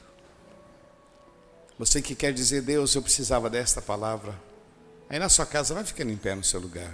Você 1.77 2.01
que 2.01 2.15
quer 2.15 2.33
dizer, 2.33 2.63
Deus, 2.63 2.95
eu 2.95 3.03
precisava 3.03 3.47
desta 3.47 3.79
palavra. 3.79 4.33
Aí 5.07 5.19
na 5.19 5.29
sua 5.29 5.45
casa, 5.45 5.75
vai 5.75 5.83
ficando 5.83 6.11
em 6.11 6.17
pé 6.17 6.33
no 6.33 6.43
seu 6.43 6.59
lugar. 6.59 6.91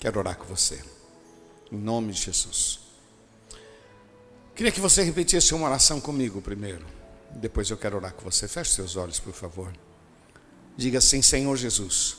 Quero 0.00 0.18
orar 0.18 0.38
com 0.38 0.46
você. 0.46 0.82
Em 1.70 1.76
nome 1.76 2.14
de 2.14 2.22
Jesus. 2.22 2.80
Queria 4.54 4.72
que 4.72 4.80
você 4.80 5.02
repetisse 5.02 5.52
uma 5.52 5.66
oração 5.66 6.00
comigo 6.00 6.40
primeiro. 6.40 6.86
Depois 7.32 7.68
eu 7.68 7.76
quero 7.76 7.98
orar 7.98 8.14
com 8.14 8.22
você. 8.22 8.48
Feche 8.48 8.70
seus 8.70 8.96
olhos, 8.96 9.20
por 9.20 9.34
favor. 9.34 9.70
Diga 10.78 10.98
assim: 10.98 11.20
Senhor 11.20 11.56
Jesus. 11.56 12.18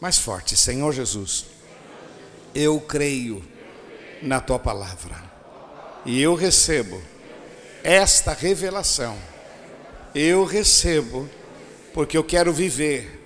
Mais 0.00 0.18
forte, 0.18 0.56
Senhor 0.56 0.92
Jesus. 0.92 1.46
Eu 2.52 2.80
creio 2.80 3.42
na 4.20 4.40
tua 4.40 4.58
palavra. 4.58 5.14
E 6.04 6.20
eu 6.20 6.34
recebo 6.34 7.00
esta 7.84 8.32
revelação. 8.32 9.16
Eu 10.12 10.44
recebo 10.44 11.30
porque 11.94 12.18
eu 12.18 12.24
quero 12.24 12.52
viver 12.52 13.22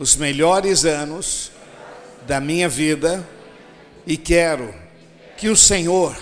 os 0.00 0.16
melhores 0.16 0.84
anos 0.84 1.52
da 2.26 2.40
minha 2.40 2.68
vida 2.68 3.26
e 4.04 4.16
quero 4.16 4.74
que 5.36 5.48
o 5.48 5.56
Senhor 5.56 6.16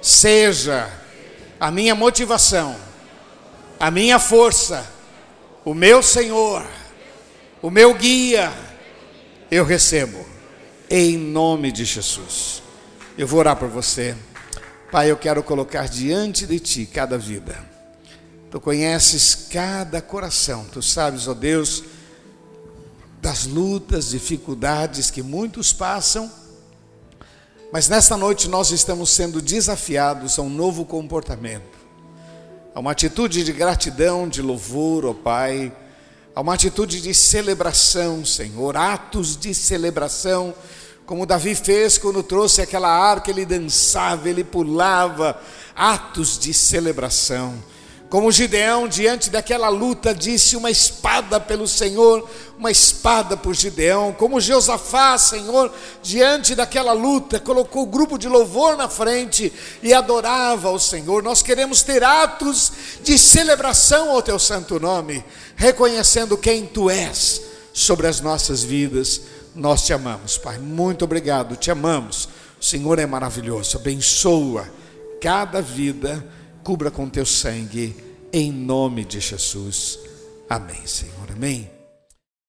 seja 0.00 0.90
a 1.60 1.70
minha 1.70 1.94
motivação, 1.94 2.74
a 3.78 3.90
minha 3.90 4.18
força, 4.18 4.97
o 5.68 5.74
meu 5.74 6.02
Senhor, 6.02 6.66
o 7.60 7.70
meu 7.70 7.92
guia, 7.92 8.50
eu 9.50 9.66
recebo, 9.66 10.24
em 10.88 11.18
nome 11.18 11.70
de 11.70 11.84
Jesus. 11.84 12.62
Eu 13.18 13.26
vou 13.26 13.40
orar 13.40 13.54
por 13.54 13.68
você. 13.68 14.16
Pai, 14.90 15.10
eu 15.10 15.16
quero 15.18 15.42
colocar 15.42 15.86
diante 15.86 16.46
de 16.46 16.58
Ti 16.58 16.86
cada 16.86 17.18
vida. 17.18 17.54
Tu 18.50 18.58
conheces 18.58 19.46
cada 19.50 20.00
coração, 20.00 20.64
Tu 20.72 20.80
sabes, 20.80 21.28
ó 21.28 21.34
Deus, 21.34 21.84
das 23.20 23.44
lutas, 23.44 24.08
dificuldades 24.08 25.10
que 25.10 25.22
muitos 25.22 25.70
passam, 25.70 26.32
mas 27.70 27.90
nesta 27.90 28.16
noite 28.16 28.48
nós 28.48 28.70
estamos 28.70 29.10
sendo 29.10 29.42
desafiados 29.42 30.38
a 30.38 30.42
um 30.42 30.48
novo 30.48 30.86
comportamento, 30.86 31.77
a 32.78 32.80
uma 32.80 32.92
atitude 32.92 33.42
de 33.42 33.52
gratidão, 33.52 34.28
de 34.28 34.40
louvor, 34.40 35.04
ó 35.04 35.12
Pai, 35.12 35.72
a 36.32 36.40
uma 36.40 36.54
atitude 36.54 37.00
de 37.00 37.12
celebração, 37.12 38.24
Senhor, 38.24 38.76
atos 38.76 39.36
de 39.36 39.52
celebração, 39.52 40.54
como 41.04 41.26
Davi 41.26 41.56
fez 41.56 41.98
quando 41.98 42.22
trouxe 42.22 42.62
aquela 42.62 42.88
arca, 42.88 43.32
ele 43.32 43.44
dançava, 43.44 44.28
ele 44.28 44.44
pulava, 44.44 45.42
atos 45.74 46.38
de 46.38 46.54
celebração. 46.54 47.60
Como 48.08 48.32
Gideão, 48.32 48.88
diante 48.88 49.28
daquela 49.28 49.68
luta, 49.68 50.14
disse: 50.14 50.56
Uma 50.56 50.70
espada 50.70 51.38
pelo 51.38 51.68
Senhor, 51.68 52.26
uma 52.58 52.70
espada 52.70 53.36
por 53.36 53.54
Gideão. 53.54 54.14
Como 54.14 54.40
Josafá, 54.40 55.18
Senhor, 55.18 55.70
diante 56.02 56.54
daquela 56.54 56.92
luta, 56.92 57.38
colocou 57.38 57.82
o 57.82 57.86
grupo 57.86 58.16
de 58.16 58.26
louvor 58.26 58.78
na 58.78 58.88
frente 58.88 59.52
e 59.82 59.92
adorava 59.92 60.68
ao 60.68 60.78
Senhor. 60.78 61.22
Nós 61.22 61.42
queremos 61.42 61.82
ter 61.82 62.02
atos 62.02 62.72
de 63.02 63.18
celebração 63.18 64.10
ao 64.10 64.22
Teu 64.22 64.38
santo 64.38 64.80
nome, 64.80 65.22
reconhecendo 65.54 66.38
quem 66.38 66.64
Tu 66.64 66.88
és 66.88 67.42
sobre 67.74 68.06
as 68.06 68.22
nossas 68.22 68.62
vidas. 68.62 69.20
Nós 69.54 69.84
te 69.84 69.92
amamos, 69.92 70.38
Pai. 70.38 70.56
Muito 70.58 71.04
obrigado, 71.04 71.56
te 71.56 71.70
amamos. 71.70 72.26
O 72.58 72.64
Senhor 72.64 72.98
é 72.98 73.04
maravilhoso. 73.04 73.76
Abençoa 73.76 74.66
cada 75.20 75.60
vida 75.60 76.24
cubra 76.68 76.90
com 76.90 77.08
teu 77.08 77.24
sangue, 77.24 77.96
em 78.30 78.52
nome 78.52 79.02
de 79.02 79.20
Jesus. 79.20 79.98
Amém, 80.50 80.86
Senhor. 80.86 81.30
Amém. 81.34 81.77